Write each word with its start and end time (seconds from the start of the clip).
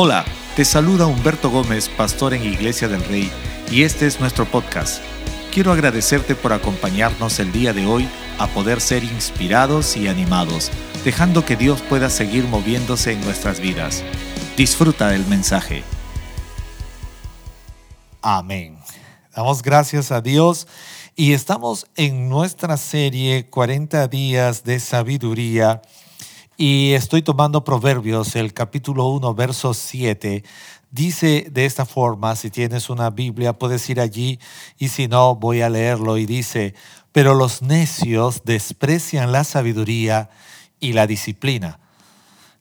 Hola, 0.00 0.24
te 0.54 0.64
saluda 0.64 1.06
Humberto 1.06 1.50
Gómez, 1.50 1.88
pastor 1.88 2.32
en 2.32 2.44
Iglesia 2.44 2.86
del 2.86 3.04
Rey, 3.06 3.32
y 3.68 3.82
este 3.82 4.06
es 4.06 4.20
nuestro 4.20 4.44
podcast. 4.48 5.02
Quiero 5.52 5.72
agradecerte 5.72 6.36
por 6.36 6.52
acompañarnos 6.52 7.40
el 7.40 7.50
día 7.50 7.72
de 7.72 7.84
hoy 7.84 8.08
a 8.38 8.46
poder 8.46 8.80
ser 8.80 9.02
inspirados 9.02 9.96
y 9.96 10.06
animados, 10.06 10.70
dejando 11.04 11.44
que 11.44 11.56
Dios 11.56 11.82
pueda 11.82 12.10
seguir 12.10 12.44
moviéndose 12.44 13.10
en 13.10 13.20
nuestras 13.22 13.58
vidas. 13.58 14.04
Disfruta 14.56 15.08
del 15.08 15.26
mensaje. 15.26 15.82
Amén. 18.22 18.78
Damos 19.34 19.62
gracias 19.62 20.12
a 20.12 20.20
Dios 20.20 20.68
y 21.16 21.32
estamos 21.32 21.88
en 21.96 22.28
nuestra 22.28 22.76
serie 22.76 23.50
40 23.50 24.06
días 24.06 24.62
de 24.62 24.78
sabiduría 24.78 25.82
y 26.60 26.94
estoy 26.94 27.22
tomando 27.22 27.62
Proverbios, 27.62 28.34
el 28.34 28.52
capítulo 28.52 29.06
1, 29.06 29.32
verso 29.32 29.74
7. 29.74 30.42
Dice 30.90 31.46
de 31.52 31.64
esta 31.64 31.86
forma, 31.86 32.34
si 32.34 32.50
tienes 32.50 32.90
una 32.90 33.10
Biblia, 33.10 33.52
puedes 33.52 33.88
ir 33.88 34.00
allí 34.00 34.40
y 34.76 34.88
si 34.88 35.06
no, 35.06 35.36
voy 35.36 35.60
a 35.60 35.70
leerlo. 35.70 36.18
Y 36.18 36.26
dice, 36.26 36.74
pero 37.12 37.34
los 37.34 37.62
necios 37.62 38.42
desprecian 38.44 39.30
la 39.30 39.44
sabiduría 39.44 40.30
y 40.80 40.94
la 40.94 41.06
disciplina. 41.06 41.78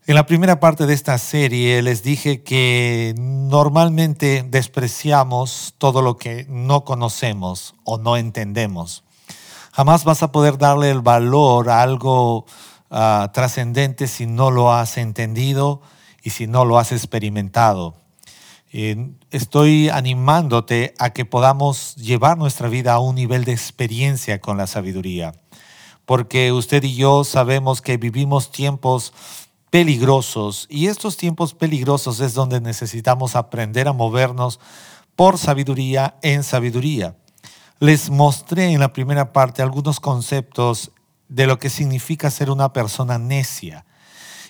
En 0.06 0.14
la 0.14 0.28
primera 0.28 0.60
parte 0.60 0.86
de 0.86 0.94
esta 0.94 1.18
serie 1.18 1.82
les 1.82 2.04
dije 2.04 2.44
que 2.44 3.16
normalmente 3.18 4.46
despreciamos 4.48 5.74
todo 5.80 6.04
lo 6.04 6.18
que 6.18 6.46
no 6.48 6.84
conocemos 6.84 7.74
o 7.84 7.98
no 7.98 8.16
entendemos. 8.16 9.04
Jamás 9.72 10.04
vas 10.04 10.22
a 10.22 10.32
poder 10.32 10.60
darle 10.60 10.92
el 10.92 11.02
valor 11.02 11.72
a 11.72 11.82
algo 11.82 12.46
Ah, 12.90 13.32
trascendente 13.34 14.08
si 14.08 14.28
no 14.28 14.50
lo 14.50 14.72
has 14.72 14.98
entendido 14.98 15.82
y 16.24 16.30
si 16.30 16.48
no 16.48 16.64
lo 16.64 16.80
has 16.80 16.92
experimentado. 16.92 17.96
estoy 19.32 19.90
animándote 19.90 20.94
a 21.00 21.10
que 21.12 21.26
podamos 21.26 21.96
llevar 21.96 22.38
nuestra 22.38 22.70
vida 22.70 22.94
a 22.94 23.00
un 23.00 23.16
nivel 23.16 23.44
de 23.44 23.52
experiencia 23.52 24.40
con 24.40 24.58
la 24.58 24.68
sabiduría, 24.68 25.34
porque 26.06 26.52
usted 26.52 26.84
y 26.84 26.96
yo 26.96 27.24
sabemos 27.24 27.82
que 27.82 27.98
vivimos 27.98 28.52
tiempos 28.52 29.14
peligrosos 29.70 30.68
y 30.70 30.88
estos 30.88 31.18
tiempos 31.18 31.54
peligrosos 31.54 32.20
es 32.20 32.34
donde 32.34 32.62
necesitamos 32.62 33.36
aprender 33.36 33.88
a 33.88 33.94
movernos 33.94 34.60
por 35.16 35.38
sabiduría 35.38 36.18
en 36.22 36.44
sabiduría. 36.44 37.16
Les 37.80 38.10
mostré 38.10 38.72
en 38.72 38.80
la 38.80 38.94
primera 38.94 39.34
parte 39.34 39.62
algunos 39.62 40.00
conceptos 40.00 40.92
de 41.30 41.48
lo 41.48 41.60
que 41.60 41.70
significa 41.70 42.32
ser 42.32 42.50
una 42.50 42.74
persona 42.74 43.18
necia. 43.18 43.86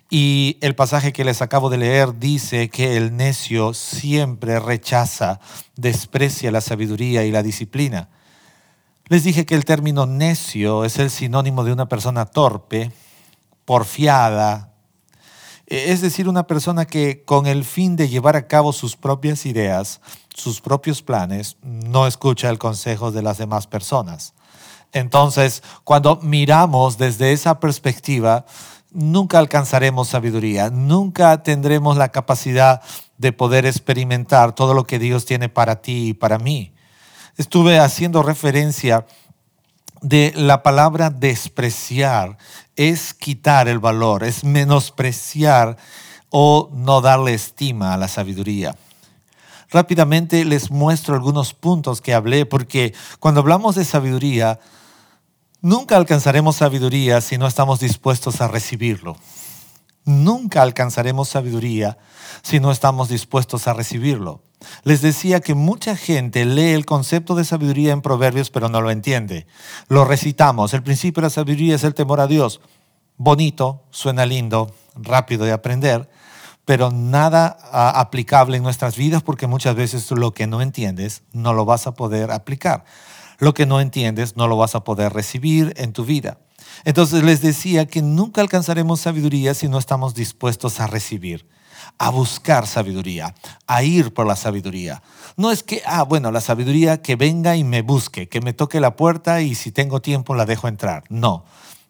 Y 0.09 0.57
el 0.61 0.75
pasaje 0.75 1.11
que 1.11 1.25
les 1.25 1.41
acabo 1.41 1.69
de 1.69 1.77
leer 1.77 2.17
dice 2.17 2.69
que 2.69 2.95
el 2.95 3.15
necio 3.15 3.73
siempre 3.73 4.59
rechaza, 4.59 5.39
desprecia 5.75 6.51
la 6.51 6.61
sabiduría 6.61 7.25
y 7.25 7.31
la 7.31 7.43
disciplina. 7.43 8.09
Les 9.07 9.23
dije 9.23 9.45
que 9.45 9.55
el 9.55 9.65
término 9.65 10.05
necio 10.05 10.85
es 10.85 10.97
el 10.99 11.09
sinónimo 11.09 11.63
de 11.63 11.73
una 11.73 11.89
persona 11.89 12.25
torpe, 12.25 12.91
porfiada, 13.65 14.73
es 15.67 15.99
decir, 15.99 16.29
una 16.29 16.47
persona 16.47 16.85
que 16.85 17.25
con 17.25 17.45
el 17.45 17.65
fin 17.65 17.97
de 17.97 18.07
llevar 18.07 18.37
a 18.37 18.47
cabo 18.47 18.71
sus 18.71 18.95
propias 18.95 19.45
ideas, 19.45 19.99
sus 20.33 20.61
propios 20.61 21.01
planes, 21.01 21.57
no 21.61 22.07
escucha 22.07 22.49
el 22.49 22.57
consejo 22.57 23.11
de 23.11 23.21
las 23.21 23.37
demás 23.37 23.67
personas. 23.67 24.33
Entonces, 24.93 25.63
cuando 25.83 26.19
miramos 26.21 26.97
desde 26.97 27.33
esa 27.33 27.59
perspectiva, 27.59 28.45
nunca 28.91 29.39
alcanzaremos 29.39 30.07
sabiduría, 30.07 30.69
nunca 30.69 31.43
tendremos 31.43 31.97
la 31.97 32.09
capacidad 32.09 32.81
de 33.17 33.33
poder 33.33 33.65
experimentar 33.65 34.53
todo 34.53 34.73
lo 34.73 34.85
que 34.85 34.99
Dios 34.99 35.25
tiene 35.25 35.49
para 35.49 35.81
ti 35.81 36.09
y 36.09 36.13
para 36.13 36.37
mí. 36.39 36.73
Estuve 37.37 37.79
haciendo 37.79 38.23
referencia 38.23 39.05
de 40.01 40.33
la 40.35 40.63
palabra 40.63 41.09
despreciar, 41.09 42.37
es 42.75 43.13
quitar 43.13 43.67
el 43.67 43.79
valor, 43.79 44.23
es 44.23 44.43
menospreciar 44.43 45.77
o 46.29 46.69
no 46.73 47.01
darle 47.01 47.33
estima 47.33 47.93
a 47.93 47.97
la 47.97 48.07
sabiduría. 48.07 48.75
Rápidamente 49.69 50.45
les 50.45 50.71
muestro 50.71 51.13
algunos 51.13 51.53
puntos 51.53 51.99
que 51.99 52.13
hablé, 52.13 52.45
porque 52.45 52.93
cuando 53.19 53.41
hablamos 53.41 53.75
de 53.75 53.85
sabiduría, 53.85 54.59
Nunca 55.61 55.97
alcanzaremos 55.97 56.57
sabiduría 56.57 57.19
si 57.19 57.39
no 57.39 57.47
estamos 57.47 57.79
dispuestos 57.79 58.41
a 58.41 58.47
recibirlo. 58.47 59.17
Nunca 60.05 60.61
alcanzaremos 60.61 61.29
sabiduría 61.29 61.97
si 62.43 62.59
no 62.59 62.71
estamos 62.71 63.09
dispuestos 63.09 63.67
a 63.67 63.73
recibirlo. 63.73 64.43
Les 64.83 65.01
decía 65.01 65.39
que 65.39 65.55
mucha 65.55 65.95
gente 65.95 66.45
lee 66.45 66.73
el 66.73 66.85
concepto 66.85 67.33
de 67.33 67.43
sabiduría 67.43 67.91
en 67.91 68.03
Proverbios 68.03 68.51
pero 68.51 68.69
no 68.69 68.81
lo 68.81 68.91
entiende. 68.91 69.47
Lo 69.87 70.05
recitamos. 70.05 70.75
El 70.75 70.83
principio 70.83 71.21
de 71.21 71.25
la 71.25 71.31
sabiduría 71.31 71.75
es 71.75 71.83
el 71.83 71.95
temor 71.95 72.19
a 72.19 72.27
Dios. 72.27 72.61
Bonito, 73.17 73.83
suena 73.89 74.27
lindo, 74.27 74.71
rápido 74.95 75.43
de 75.43 75.53
aprender, 75.53 76.07
pero 76.65 76.91
nada 76.91 77.57
ah, 77.71 77.99
aplicable 77.99 78.57
en 78.57 78.63
nuestras 78.63 78.95
vidas 78.95 79.23
porque 79.23 79.47
muchas 79.47 79.75
veces 79.75 80.11
lo 80.11 80.35
que 80.35 80.45
no 80.45 80.61
entiendes 80.61 81.23
no 81.33 81.53
lo 81.53 81.65
vas 81.65 81.87
a 81.87 81.95
poder 81.95 82.29
aplicar. 82.29 82.85
Lo 83.39 83.53
que 83.53 83.65
no 83.65 83.79
entiendes 83.79 84.35
no 84.35 84.47
lo 84.47 84.57
vas 84.57 84.75
a 84.75 84.83
poder 84.83 85.13
recibir 85.13 85.73
en 85.77 85.93
tu 85.93 86.05
vida. 86.05 86.39
Entonces 86.85 87.23
les 87.23 87.41
decía 87.41 87.85
que 87.85 88.01
nunca 88.01 88.41
alcanzaremos 88.41 88.99
sabiduría 88.99 89.53
si 89.53 89.67
no 89.67 89.77
estamos 89.77 90.15
dispuestos 90.15 90.79
a 90.79 90.87
recibir, 90.87 91.47
a 91.97 92.09
buscar 92.09 92.67
sabiduría, 92.67 93.35
a 93.67 93.83
ir 93.83 94.13
por 94.13 94.27
la 94.27 94.35
sabiduría. 94.35 95.01
No 95.35 95.51
es 95.51 95.63
que, 95.63 95.81
ah, 95.85 96.03
bueno, 96.03 96.31
la 96.31 96.41
sabiduría 96.41 97.01
que 97.01 97.15
venga 97.15 97.55
y 97.55 97.63
me 97.63 97.81
busque, 97.81 98.27
que 98.27 98.41
me 98.41 98.53
toque 98.53 98.79
la 98.79 98.95
puerta 98.95 99.41
y 99.41 99.55
si 99.55 99.71
tengo 99.71 100.01
tiempo 100.01 100.35
la 100.35 100.45
dejo 100.45 100.67
entrar. 100.67 101.03
No. 101.09 101.45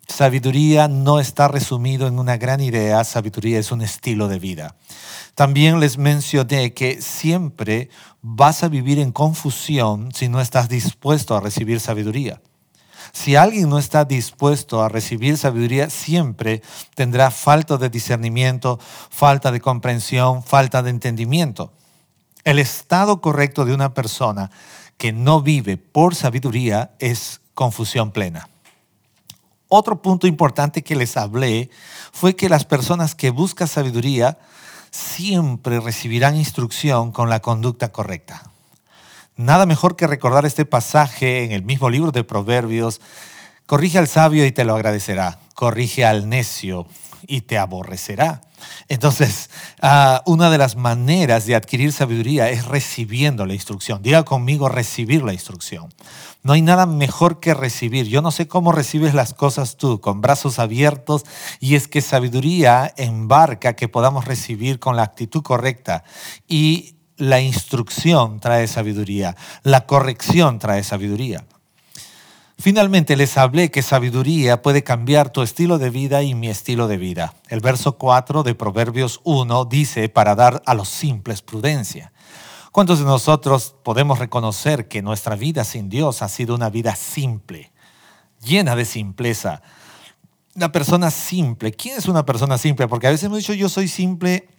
Sabiduría 0.07 0.87
no 0.87 1.19
está 1.19 1.47
resumido 1.49 2.07
en 2.07 2.17
una 2.17 2.37
gran 2.37 2.61
idea, 2.61 3.03
sabiduría 3.03 3.59
es 3.59 3.71
un 3.71 3.81
estilo 3.81 4.27
de 4.29 4.39
vida. 4.39 4.75
También 5.35 5.79
les 5.79 5.97
mencioné 5.97 6.73
que 6.73 7.01
siempre 7.01 7.89
vas 8.21 8.63
a 8.63 8.69
vivir 8.69 8.99
en 8.99 9.11
confusión 9.11 10.11
si 10.13 10.29
no 10.29 10.39
estás 10.39 10.69
dispuesto 10.69 11.35
a 11.35 11.41
recibir 11.41 11.79
sabiduría. 11.79 12.41
Si 13.11 13.35
alguien 13.35 13.69
no 13.69 13.77
está 13.77 14.05
dispuesto 14.05 14.81
a 14.81 14.89
recibir 14.89 15.37
sabiduría, 15.37 15.89
siempre 15.89 16.61
tendrá 16.95 17.29
falta 17.29 17.77
de 17.77 17.89
discernimiento, 17.89 18.79
falta 19.09 19.51
de 19.51 19.61
comprensión, 19.61 20.41
falta 20.41 20.81
de 20.83 20.89
entendimiento. 20.89 21.73
El 22.43 22.59
estado 22.59 23.21
correcto 23.21 23.65
de 23.65 23.73
una 23.73 23.93
persona 23.93 24.51
que 24.97 25.11
no 25.11 25.41
vive 25.41 25.77
por 25.77 26.15
sabiduría 26.15 26.91
es 26.99 27.41
confusión 27.53 28.11
plena. 28.11 28.49
Otro 29.69 30.01
punto 30.01 30.27
importante 30.27 30.83
que 30.83 30.95
les 30.95 31.17
hablé 31.17 31.69
fue 32.11 32.35
que 32.35 32.49
las 32.49 32.65
personas 32.65 33.15
que 33.15 33.31
buscan 33.31 33.67
sabiduría 33.67 34.37
siempre 34.91 35.79
recibirán 35.79 36.37
instrucción 36.37 37.11
con 37.11 37.29
la 37.29 37.41
conducta 37.41 37.91
correcta. 37.91 38.43
Nada 39.35 39.65
mejor 39.65 39.95
que 39.95 40.07
recordar 40.07 40.45
este 40.45 40.65
pasaje 40.65 41.43
en 41.43 41.51
el 41.51 41.63
mismo 41.63 41.89
libro 41.89 42.11
de 42.11 42.23
Proverbios. 42.23 43.01
Corrige 43.65 43.99
al 43.99 44.07
sabio 44.07 44.45
y 44.45 44.51
te 44.51 44.63
lo 44.63 44.73
agradecerá. 44.73 45.39
Corrige 45.53 46.05
al 46.05 46.29
necio 46.29 46.87
y 47.27 47.41
te 47.41 47.57
aborrecerá. 47.57 48.41
Entonces, 48.87 49.49
ah, 49.81 50.23
una 50.25 50.49
de 50.49 50.57
las 50.57 50.75
maneras 50.75 51.45
de 51.45 51.55
adquirir 51.55 51.91
sabiduría 51.91 52.49
es 52.49 52.65
recibiendo 52.65 53.45
la 53.45 53.53
instrucción. 53.53 54.01
Diga 54.01 54.23
conmigo 54.23 54.69
recibir 54.69 55.23
la 55.23 55.33
instrucción. 55.33 55.93
No 56.43 56.53
hay 56.53 56.61
nada 56.61 56.85
mejor 56.85 57.39
que 57.39 57.53
recibir. 57.53 58.07
Yo 58.07 58.21
no 58.21 58.31
sé 58.31 58.47
cómo 58.47 58.71
recibes 58.71 59.13
las 59.13 59.33
cosas 59.33 59.77
tú, 59.77 59.99
con 59.99 60.21
brazos 60.21 60.59
abiertos, 60.59 61.23
y 61.59 61.75
es 61.75 61.87
que 61.87 62.01
sabiduría 62.01 62.93
embarca 62.97 63.73
que 63.73 63.89
podamos 63.89 64.25
recibir 64.25 64.79
con 64.79 64.95
la 64.95 65.03
actitud 65.03 65.43
correcta. 65.43 66.03
Y 66.47 66.95
la 67.17 67.41
instrucción 67.41 68.39
trae 68.39 68.67
sabiduría, 68.67 69.35
la 69.63 69.85
corrección 69.85 70.59
trae 70.59 70.83
sabiduría. 70.83 71.45
Finalmente 72.59 73.15
les 73.15 73.37
hablé 73.37 73.69
que 73.69 73.83
sabiduría 73.83 74.63
puede 74.63 74.83
cambiar 74.83 75.29
tu 75.29 75.43
estilo 75.43 75.77
de 75.77 75.91
vida 75.91 76.23
y 76.23 76.33
mi 76.33 76.49
estilo 76.49 76.87
de 76.87 76.97
vida. 76.97 77.35
El 77.49 77.59
verso 77.59 77.99
4 77.99 78.41
de 78.41 78.55
Proverbios 78.55 79.21
1 79.25 79.65
dice 79.65 80.09
para 80.09 80.33
dar 80.33 80.63
a 80.65 80.73
los 80.73 80.89
simples 80.89 81.43
prudencia. 81.43 82.11
¿Cuántos 82.71 82.97
de 82.97 83.05
nosotros 83.05 83.75
podemos 83.83 84.17
reconocer 84.17 84.87
que 84.87 85.03
nuestra 85.03 85.35
vida 85.35 85.63
sin 85.63 85.87
Dios 85.87 86.23
ha 86.23 86.29
sido 86.29 86.55
una 86.55 86.71
vida 86.71 86.95
simple, 86.95 87.71
llena 88.41 88.75
de 88.75 88.85
simpleza? 88.85 89.61
Una 90.55 90.71
persona 90.71 91.11
simple. 91.11 91.71
¿Quién 91.73 91.99
es 91.99 92.07
una 92.07 92.25
persona 92.25 92.57
simple? 92.57 92.87
Porque 92.87 93.05
a 93.05 93.11
veces 93.11 93.25
hemos 93.25 93.37
dicho 93.37 93.53
yo 93.53 93.69
soy 93.69 93.87
simple 93.87 94.49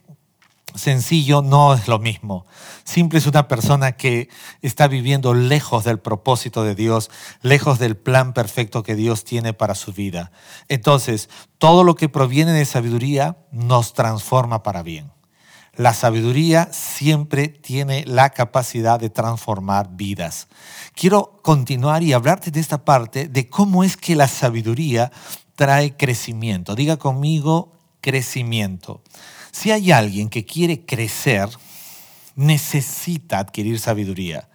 sencillo 0.75 1.41
no 1.41 1.73
es 1.73 1.87
lo 1.87 1.99
mismo. 1.99 2.45
Simple 2.83 3.19
es 3.19 3.27
una 3.27 3.47
persona 3.47 3.93
que 3.93 4.29
está 4.61 4.87
viviendo 4.87 5.33
lejos 5.33 5.83
del 5.83 5.99
propósito 5.99 6.63
de 6.63 6.75
Dios, 6.75 7.09
lejos 7.41 7.79
del 7.79 7.97
plan 7.97 8.33
perfecto 8.33 8.83
que 8.83 8.95
Dios 8.95 9.23
tiene 9.23 9.53
para 9.53 9.75
su 9.75 9.93
vida. 9.93 10.31
Entonces, 10.67 11.29
todo 11.57 11.83
lo 11.83 11.95
que 11.95 12.09
proviene 12.09 12.53
de 12.53 12.65
sabiduría 12.65 13.37
nos 13.51 13.93
transforma 13.93 14.63
para 14.63 14.83
bien. 14.83 15.11
La 15.75 15.93
sabiduría 15.93 16.67
siempre 16.73 17.47
tiene 17.47 18.03
la 18.05 18.31
capacidad 18.31 18.99
de 18.99 19.09
transformar 19.09 19.95
vidas. 19.95 20.49
Quiero 20.93 21.39
continuar 21.41 22.03
y 22.03 22.11
hablarte 22.11 22.51
de 22.51 22.59
esta 22.59 22.83
parte 22.83 23.29
de 23.29 23.49
cómo 23.49 23.83
es 23.83 23.95
que 23.95 24.15
la 24.15 24.27
sabiduría 24.27 25.11
trae 25.55 25.95
crecimiento. 25.95 26.75
Diga 26.75 26.97
conmigo 26.97 27.79
crecimiento. 28.01 29.01
Si 29.51 29.71
hay 29.71 29.91
alguien 29.91 30.29
que 30.29 30.45
quiere 30.45 30.85
crecer, 30.85 31.49
necesita 32.35 33.39
adquirir 33.39 33.79
sabiduría. 33.79 34.49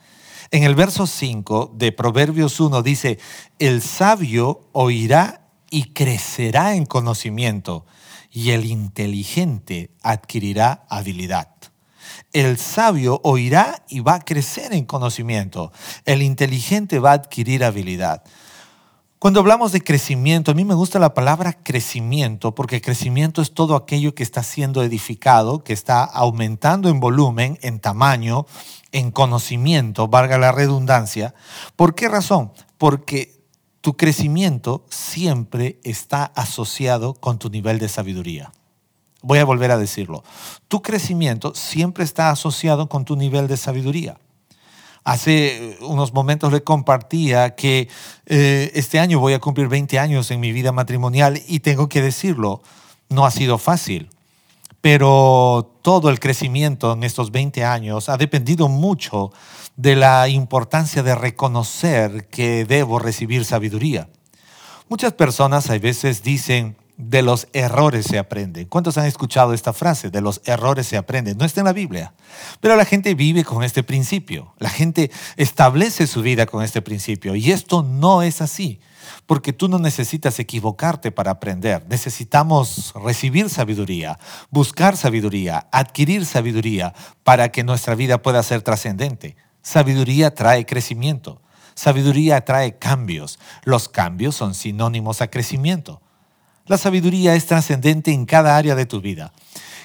En 0.50 0.62
el 0.62 0.75
verso 0.75 1.06
5 1.06 1.73
de 1.75 1.93
Proverbios 1.93 2.61
1 2.61 2.82
dice, 2.82 3.19
el 3.58 3.82
sabio 3.82 4.69
oirá 4.73 5.49
y 5.70 5.93
crecerá 5.93 6.76
en 6.76 6.87
conocimiento, 6.87 7.87
y 8.31 8.50
el 8.50 8.64
inteligente 8.64 9.91
adquirirá 10.02 10.87
habilidad. 10.88 11.50
El 12.32 12.58
sabio 12.58 13.20
oirá 13.25 13.85
y 13.88 14.00
va 14.00 14.14
a 14.14 14.25
crecer 14.25 14.73
en 14.73 14.85
conocimiento. 14.85 15.73
El 16.05 16.23
inteligente 16.23 16.99
va 16.99 17.11
a 17.11 17.14
adquirir 17.14 17.64
habilidad. 17.64 18.23
Cuando 19.25 19.41
hablamos 19.41 19.73
de 19.73 19.81
crecimiento, 19.81 20.50
a 20.50 20.55
mí 20.55 20.67
me 20.67 20.75
gusta 20.75 20.99
la 20.99 21.15
palabra 21.15 21.55
crecimiento 21.55 22.55
porque 22.55 22.82
crecimiento 22.82 23.41
es 23.41 23.55
todo 23.55 23.75
aquello 23.75 24.15
que 24.15 24.23
está 24.23 24.43
siendo 24.43 24.82
edificado, 24.82 25.65
que 25.65 25.73
está 25.73 26.05
aumentando 26.05 26.91
en 26.91 27.00
volumen, 27.00 27.59
en 27.62 27.81
tamaño, 27.81 28.44
en 28.93 29.11
conocimiento, 29.11 30.09
valga 30.09 30.37
la 30.37 30.53
redundancia. 30.53 31.35
¿Por 31.75 31.94
qué 31.94 32.11
razón? 32.11 32.53
Porque 32.76 33.41
tu 33.81 33.97
crecimiento 33.97 34.85
siempre 34.91 35.81
está 35.85 36.27
asociado 36.27 37.15
con 37.15 37.38
tu 37.38 37.49
nivel 37.49 37.79
de 37.79 37.88
sabiduría. 37.88 38.53
Voy 39.23 39.38
a 39.38 39.47
volver 39.47 39.70
a 39.70 39.79
decirlo. 39.79 40.23
Tu 40.69 40.82
crecimiento 40.82 41.55
siempre 41.55 42.05
está 42.05 42.29
asociado 42.29 42.91
con 42.91 43.06
tu 43.06 43.17
nivel 43.17 43.49
de 43.49 43.56
sabiduría. 43.56 44.19
Hace 45.05 45.77
unos 45.83 46.15
momentos 46.15 46.51
le 46.51 46.62
compartía 46.62 47.55
que 47.55 47.89
eh, 48.25 48.71
este 48.75 48.99
año 48.99 49.21
voy 49.21 49.35
a 49.35 49.39
cumplir 49.39 49.69
20 49.69 49.99
años 49.99 50.31
en 50.31 50.41
mi 50.41 50.51
vida 50.51 50.73
matrimonial 50.73 51.43
y 51.47 51.61
tengo 51.61 51.91
que 51.91 52.01
decirlo, 52.01 52.62
no 53.11 53.27
ha 53.27 53.31
sido 53.31 53.59
fácil, 53.59 54.09
pero 54.81 55.79
todo 55.83 56.09
el 56.09 56.21
crecimiento 56.21 56.95
en 56.95 57.05
estos 57.05 57.33
20 57.33 57.65
años 57.65 58.09
ha 58.09 58.17
dependido 58.17 58.69
mucho 58.69 59.31
de 59.77 59.95
la 59.95 60.27
importancia 60.29 61.03
de 61.03 61.15
reconocer 61.15 62.29
que 62.29 62.65
debo 62.65 62.99
recibir 62.99 63.45
sabiduría. 63.45 64.09
Muchas 64.89 65.12
personas 65.12 65.69
a 65.69 65.79
veces 65.79 66.23
dicen, 66.23 66.77
de 66.96 67.23
los 67.23 67.49
errores 67.52 68.06
se 68.06 68.19
aprende. 68.19 68.69
¿Cuántos 68.69 68.99
han 68.99 69.06
escuchado 69.06 69.52
esta 69.52 69.73
frase? 69.73 70.11
De 70.11 70.20
los 70.20 70.41
errores 70.44 70.87
se 70.87 70.96
aprende. 70.96 71.35
No 71.35 71.44
está 71.44 71.61
en 71.61 71.67
la 71.67 71.73
Biblia. 71.73 72.14
Pero 72.61 72.76
la 72.76 72.85
gente 72.85 73.14
vive 73.14 73.44
con 73.44 73.64
este 73.64 73.82
principio. 73.82 74.55
La 74.58 74.70
gente 74.70 75.11
establece 75.37 76.06
su 76.06 76.23
vida 76.23 76.46
con 76.46 76.62
este 76.62 76.82
principio. 76.82 77.35
Y 77.35 77.50
esto 77.50 77.82
no 77.82 78.23
es 78.23 78.41
así. 78.41 78.81
Porque 79.26 79.52
tú 79.52 79.69
no 79.69 79.79
necesitas 79.79 80.38
equivocarte 80.38 81.11
para 81.11 81.32
aprender. 81.32 81.85
Necesitamos 81.88 82.94
recibir 83.02 83.50
sabiduría, 83.50 84.19
buscar 84.50 84.96
sabiduría, 84.96 85.67
adquirir 85.73 86.25
sabiduría 86.25 86.94
para 87.25 87.50
que 87.50 87.64
nuestra 87.64 87.96
vida 87.96 88.23
pueda 88.23 88.43
ser 88.43 88.62
trascendente. 88.62 89.37
Sabiduría 89.62 90.35
trae 90.35 90.64
crecimiento. 90.64 91.43
Sabiduría 91.75 92.44
trae 92.44 92.79
cambios. 92.79 93.41
Los 93.64 93.88
cambios 93.88 94.37
son 94.37 94.55
sinónimos 94.55 95.20
a 95.23 95.29
crecimiento. 95.29 96.04
La 96.67 96.79
sabiduría 96.79 97.35
es 97.35 97.47
trascendente 97.47 98.11
en 98.11 98.25
cada 98.25 98.57
área 98.57 98.75
de 98.75 98.87
tu 98.87 99.03
vida. 99.03 99.33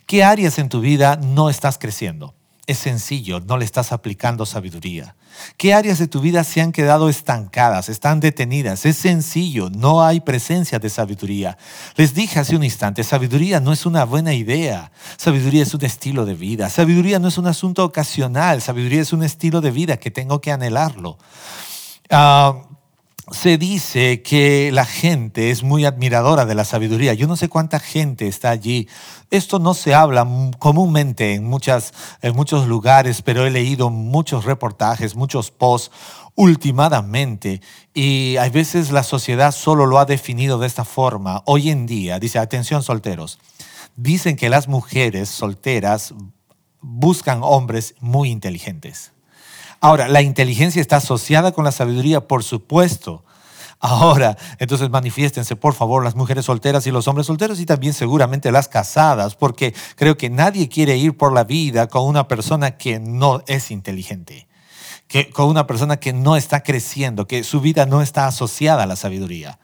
¿Qué 0.05 0.23
áreas 0.23 0.59
en 0.59 0.69
tu 0.69 0.79
vida 0.79 1.17
no 1.17 1.49
estás 1.49 1.77
creciendo? 1.77 2.33
Es 2.67 2.77
sencillo, 2.77 3.41
no 3.41 3.57
le 3.57 3.65
estás 3.65 3.91
aplicando 3.91 4.45
sabiduría. 4.45 5.15
¿Qué 5.57 5.73
áreas 5.73 5.99
de 5.99 6.07
tu 6.07 6.21
vida 6.21 6.43
se 6.43 6.61
han 6.61 6.71
quedado 6.71 7.09
estancadas, 7.09 7.89
están 7.89 8.21
detenidas? 8.21 8.85
Es 8.85 8.95
sencillo, 8.95 9.69
no 9.69 10.03
hay 10.03 10.21
presencia 10.21 10.79
de 10.79 10.89
sabiduría. 10.89 11.57
Les 11.95 12.13
dije 12.13 12.39
hace 12.39 12.55
un 12.55 12.63
instante, 12.63 13.03
sabiduría 13.03 13.59
no 13.59 13.73
es 13.73 13.85
una 13.85 14.05
buena 14.05 14.33
idea. 14.33 14.91
Sabiduría 15.17 15.63
es 15.63 15.73
un 15.73 15.83
estilo 15.83 16.25
de 16.25 16.35
vida. 16.35 16.69
Sabiduría 16.69 17.19
no 17.19 17.27
es 17.27 17.37
un 17.37 17.47
asunto 17.47 17.83
ocasional. 17.83 18.61
Sabiduría 18.61 19.01
es 19.01 19.11
un 19.11 19.23
estilo 19.23 19.59
de 19.59 19.71
vida 19.71 19.97
que 19.97 20.11
tengo 20.11 20.39
que 20.39 20.51
anhelarlo. 20.51 21.17
Ah, 22.09 22.61
se 23.31 23.57
dice 23.57 24.21
que 24.21 24.71
la 24.71 24.85
gente 24.85 25.49
es 25.51 25.63
muy 25.63 25.85
admiradora 25.85 26.45
de 26.45 26.55
la 26.55 26.65
sabiduría. 26.65 27.13
Yo 27.13 27.27
no 27.27 27.35
sé 27.35 27.49
cuánta 27.49 27.79
gente 27.79 28.27
está 28.27 28.49
allí. 28.49 28.87
Esto 29.29 29.59
no 29.59 29.73
se 29.73 29.93
habla 29.93 30.27
comúnmente 30.59 31.35
en, 31.35 31.45
muchas, 31.45 31.93
en 32.21 32.35
muchos 32.35 32.67
lugares, 32.67 33.21
pero 33.21 33.45
he 33.45 33.51
leído 33.51 33.89
muchos 33.89 34.45
reportajes, 34.45 35.15
muchos 35.15 35.51
posts 35.51 35.91
últimamente 36.35 37.61
y 37.93 38.37
a 38.37 38.49
veces 38.49 38.91
la 38.91 39.03
sociedad 39.03 39.51
solo 39.51 39.85
lo 39.85 39.99
ha 39.99 40.05
definido 40.05 40.57
de 40.57 40.67
esta 40.67 40.85
forma. 40.85 41.43
Hoy 41.45 41.69
en 41.69 41.85
día, 41.85 42.17
dice, 42.19 42.39
atención 42.39 42.81
solteros, 42.81 43.39
dicen 43.95 44.37
que 44.37 44.49
las 44.49 44.67
mujeres 44.67 45.27
solteras 45.27 46.13
buscan 46.81 47.39
hombres 47.43 47.95
muy 47.99 48.29
inteligentes. 48.29 49.11
Ahora, 49.81 50.07
la 50.07 50.21
inteligencia 50.21 50.81
está 50.81 50.97
asociada 50.97 51.51
con 51.51 51.63
la 51.63 51.71
sabiduría, 51.71 52.27
por 52.27 52.43
supuesto. 52.43 53.23
Ahora, 53.79 54.37
entonces 54.57 54.89
manifiéstense, 54.89 55.55
por 55.55 55.73
favor, 55.73 56.03
las 56.03 56.15
mujeres 56.15 56.45
solteras 56.45 56.85
y 56.85 56.91
los 56.91 57.07
hombres 57.07 57.27
solteros 57.27 57.61
y 57.61 57.65
también 57.65 57.93
seguramente 57.93 58.51
las 58.51 58.67
casadas, 58.67 59.35
porque 59.35 59.73
creo 59.95 60.17
que 60.17 60.29
nadie 60.29 60.67
quiere 60.67 60.97
ir 60.97 61.15
por 61.15 61.31
la 61.31 61.45
vida 61.45 61.87
con 61.87 62.05
una 62.05 62.27
persona 62.27 62.71
que 62.71 62.99
no 62.99 63.41
es 63.47 63.71
inteligente, 63.71 64.49
que, 65.07 65.29
con 65.29 65.47
una 65.47 65.65
persona 65.65 65.95
que 65.95 66.11
no 66.11 66.35
está 66.35 66.61
creciendo, 66.61 67.25
que 67.25 67.45
su 67.45 67.61
vida 67.61 67.85
no 67.85 68.01
está 68.01 68.27
asociada 68.27 68.83
a 68.83 68.87
la 68.87 68.97
sabiduría. 68.97 69.59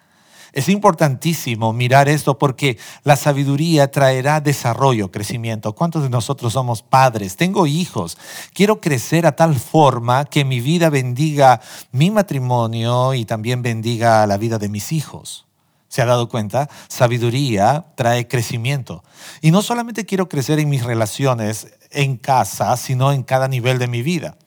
Es 0.55 0.69
importantísimo 0.69 1.73
mirar 1.73 2.07
esto 2.07 2.39
porque 2.39 2.77
la 3.03 3.17
sabiduría 3.17 3.91
traerá 3.91 4.39
desarrollo, 4.39 5.11
crecimiento. 5.11 5.73
¿Cuántos 5.73 6.03
de 6.03 6.09
nosotros 6.09 6.53
somos 6.53 6.81
padres? 6.81 7.35
Tengo 7.35 7.67
hijos. 7.67 8.17
Quiero 8.53 8.79
crecer 8.79 9.25
a 9.25 9.35
tal 9.35 9.55
forma 9.55 10.23
que 10.23 10.45
mi 10.45 10.61
vida 10.61 10.89
bendiga 10.89 11.59
mi 11.91 12.09
matrimonio 12.09 13.13
y 13.13 13.25
también 13.25 13.63
bendiga 13.63 14.25
la 14.27 14.37
vida 14.37 14.57
de 14.57 14.69
mis 14.69 14.93
hijos. 14.93 15.45
¿Se 15.89 16.01
ha 16.01 16.05
dado 16.05 16.29
cuenta? 16.29 16.69
Sabiduría 16.87 17.87
trae 17.95 18.29
crecimiento. 18.29 19.03
Y 19.41 19.51
no 19.51 19.61
solamente 19.61 20.05
quiero 20.05 20.29
crecer 20.29 20.59
en 20.59 20.69
mis 20.69 20.85
relaciones 20.85 21.67
en 21.91 22.15
casa, 22.15 22.77
sino 22.77 23.11
en 23.11 23.23
cada 23.23 23.49
nivel 23.49 23.77
de 23.77 23.89
mi 23.89 24.03
vida. 24.03 24.37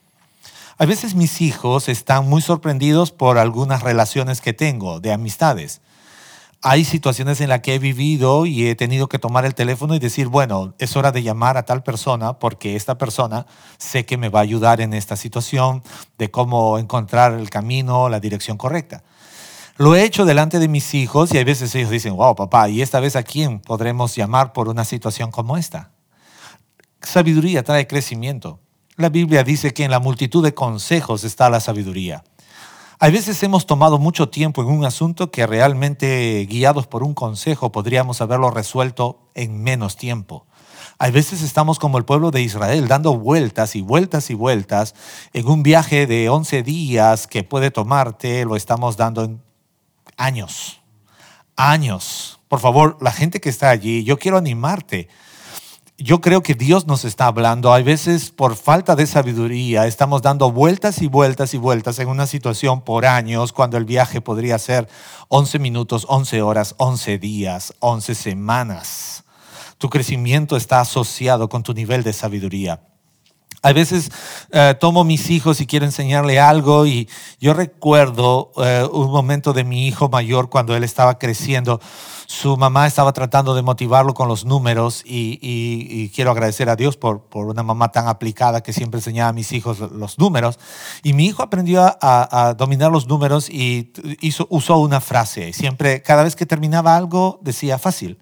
A 0.79 0.87
veces 0.87 1.15
mis 1.15 1.43
hijos 1.43 1.91
están 1.91 2.27
muy 2.27 2.41
sorprendidos 2.41 3.13
por 3.13 3.37
algunas 3.37 3.83
relaciones 3.83 4.41
que 4.41 4.55
tengo 4.55 5.01
de 5.01 5.13
amistades 5.13 5.83
hay 6.63 6.85
situaciones 6.85 7.41
en 7.41 7.51
las 7.51 7.61
que 7.61 7.75
he 7.75 7.79
vivido 7.79 8.45
y 8.45 8.67
he 8.67 8.75
tenido 8.75 9.09
que 9.09 9.19
tomar 9.19 9.45
el 9.45 9.55
teléfono 9.55 9.95
y 9.95 10.01
decir, 10.01 10.27
bueno, 10.27 10.75
es 10.79 10.97
hora 10.97 11.13
de 11.13 11.23
llamar 11.23 11.57
a 11.57 11.65
tal 11.65 11.83
persona 11.83 12.39
porque 12.39 12.75
esta 12.75 12.99
persona 12.99 13.47
sé 13.79 14.05
que 14.05 14.17
me 14.17 14.29
va 14.29 14.41
a 14.41 14.43
ayudar 14.43 14.81
en 14.81 14.93
esta 14.93 15.17
situación 15.17 15.83
de 16.19 16.31
cómo 16.31 16.79
encontrar 16.79 17.35
el 17.35 17.49
camino, 17.49 18.09
la 18.09 18.19
dirección 18.19 18.57
correcta. 18.57 19.05
Lo 19.77 19.95
he 19.95 20.03
hecho 20.03 20.25
delante 20.25 20.59
de 20.59 20.67
mis 20.67 20.95
hijos 20.95 21.33
y 21.33 21.39
a 21.39 21.45
veces 21.45 21.73
ellos 21.77 21.91
dicen, 21.91 22.17
wow, 22.17 22.35
papá, 22.35 22.69
¿y 22.69 22.83
esta 22.83 22.99
vez 22.99 23.15
a 23.15 23.23
quién 23.23 23.61
podremos 23.61 24.17
llamar 24.17 24.53
por 24.53 24.69
una 24.69 24.85
situación 24.85 25.31
como 25.31 25.57
esta? 25.57 25.93
Sabiduría 27.01 27.63
trae 27.63 27.87
crecimiento. 27.87 28.59
La 28.97 29.11
Biblia 29.11 29.45
dice 29.45 29.73
que 29.73 29.85
en 29.85 29.93
la 29.93 30.01
multitud 30.01 30.43
de 30.43 30.55
consejos 30.55 31.23
está 31.23 31.49
la 31.49 31.61
sabiduría. 31.61 32.25
A 33.01 33.11
veces 33.11 33.41
hemos 33.45 33.65
tomado 33.65 34.01
mucho 34.01 34.29
tiempo 34.29 34.61
en 34.61 34.69
un 34.69 34.85
asunto 34.85 35.31
que 35.31 35.47
realmente 35.47 36.45
guiados 36.51 36.89
por 36.89 37.05
un 37.05 37.15
consejo 37.15 37.71
podríamos 37.71 38.21
haberlo 38.21 38.51
resuelto 38.51 39.31
en 39.37 39.63
menos 39.63 39.97
tiempo. 39.97 40.47
A 40.99 41.09
veces 41.11 41.43
estamos 41.43 41.79
como 41.79 41.99
el 41.99 42.05
pueblo 42.05 42.33
de 42.33 42.43
Israel, 42.43 42.89
dando 42.89 43.17
vueltas 43.17 43.77
y 43.77 43.83
vueltas 43.83 44.31
y 44.31 44.35
vueltas 44.35 44.97
en 45.33 45.47
un 45.47 45.63
viaje 45.63 46.09
de 46.09 46.29
11 46.29 46.65
días 46.65 47.29
que 47.29 47.45
puede 47.45 47.71
tomarte, 47.71 48.45
lo 48.45 48.57
estamos 48.57 48.97
dando 48.97 49.23
en 49.23 49.41
años. 50.17 50.81
Años. 51.55 52.41
Por 52.49 52.59
favor, 52.59 52.99
la 53.01 53.13
gente 53.13 53.41
que 53.41 53.49
está 53.49 53.71
allí, 53.71 54.03
yo 54.03 54.19
quiero 54.19 54.39
animarte 54.39 55.09
yo 55.99 56.21
creo 56.21 56.45
que 56.45 56.55
Dios 56.55 56.87
nos 56.87 57.05
está 57.05 57.27
hablando. 57.27 57.73
Hay 57.73 57.83
veces 57.83 58.31
por 58.31 58.55
falta 58.55 58.95
de 58.95 59.05
sabiduría 59.05 59.87
estamos 59.89 60.23
dando 60.23 60.53
vueltas 60.53 61.03
y 61.03 61.09
vueltas 61.09 61.55
y 61.55 61.59
vueltas 61.59 61.99
en 61.99 62.09
una 62.09 62.29
situación 62.29 62.83
por 62.83 63.05
años 63.05 63.53
cuando 63.53 63.77
el 63.77 63.85
viaje 63.85 64.21
podría 64.21 64.59
ser 64.59 64.89
11 65.27 65.59
minutos, 65.59 66.07
11 66.09 66.41
horas, 66.43 66.77
11 66.79 67.19
días, 67.19 67.75
11 67.81 68.15
semanas. 68.15 69.25
Tu 69.79 69.91
crecimiento 69.91 70.57
está 70.57 70.81
asociado 70.81 71.49
con 71.49 71.65
tu 71.65 71.75
nivel 71.75 72.05
de 72.05 72.13
sabiduría. 72.13 72.81
A 73.69 73.73
veces 73.75 74.11
eh, 74.51 74.75
tomo 74.81 75.05
mis 75.05 75.29
hijos 75.29 75.61
y 75.61 75.67
quiero 75.67 75.85
enseñarle 75.85 76.41
algo 76.41 76.87
y 76.87 77.07
yo 77.39 77.53
recuerdo 77.53 78.51
eh, 78.57 78.89
un 78.91 79.11
momento 79.11 79.53
de 79.53 79.63
mi 79.63 79.87
hijo 79.87 80.09
mayor 80.09 80.49
cuando 80.49 80.75
él 80.75 80.85
estaba 80.85 81.19
creciendo. 81.19 81.79
Su 82.27 82.57
mamá 82.57 82.87
estaba 82.87 83.13
tratando 83.13 83.55
de 83.55 83.61
motivarlo 83.61 84.15
con 84.15 84.27
los 84.27 84.47
números 84.47 85.03
y, 85.05 86.09
quiero 86.15 86.31
agradecer 86.31 86.71
a 86.71 86.77
Dios 86.77 86.97
por, 86.97 87.21
por, 87.21 87.45
una 87.45 87.63
mamá 87.63 87.93
tan 87.93 88.09
aplicada 88.09 88.63
que 88.63 88.73
siempre 88.73 89.01
enseñaba 89.01 89.29
a 89.29 89.33
mis 89.35 89.53
hijos 89.53 89.81
los 89.81 90.19
números. 90.19 90.59
Y 91.03 91.13
mi 91.13 91.27
hijo 91.27 91.43
aprendió 91.43 91.95
a, 92.01 92.55
dominar 92.57 92.91
los 92.91 93.07
números 93.07 93.51
y 93.51 93.93
hizo, 94.23 94.47
usó 94.49 94.79
una 94.79 95.03
frase. 95.03 95.53
Siempre, 95.53 96.01
cada 96.01 96.23
vez 96.23 96.37
que 96.37 96.47
terminaba 96.47 96.97
algo, 96.97 97.39
decía 97.43 97.79
fácil 97.79 98.19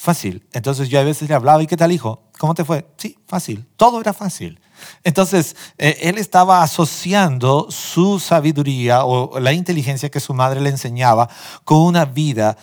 fácil. 0.00 0.46
Entonces 0.52 0.88
yo 0.88 0.98
a 0.98 1.04
veces 1.04 1.28
le 1.28 1.34
hablaba, 1.34 1.62
¿y 1.62 1.66
qué 1.66 1.76
tal, 1.76 1.92
hijo? 1.92 2.22
¿Cómo 2.38 2.54
te 2.54 2.64
fue? 2.64 2.86
Sí, 2.96 3.18
fácil. 3.26 3.66
Todo 3.76 4.00
era 4.00 4.14
fácil. 4.14 4.58
Entonces, 5.04 5.56
eh, 5.76 5.98
él 6.02 6.16
estaba 6.16 6.62
asociando 6.62 7.70
su 7.70 8.18
sabiduría 8.18 9.04
o 9.04 9.38
la 9.38 9.52
inteligencia 9.52 10.10
que 10.10 10.20
su 10.20 10.32
madre 10.32 10.62
le 10.62 10.70
enseñaba 10.70 11.28
con 11.64 11.78
una 11.82 12.06
vida 12.06 12.56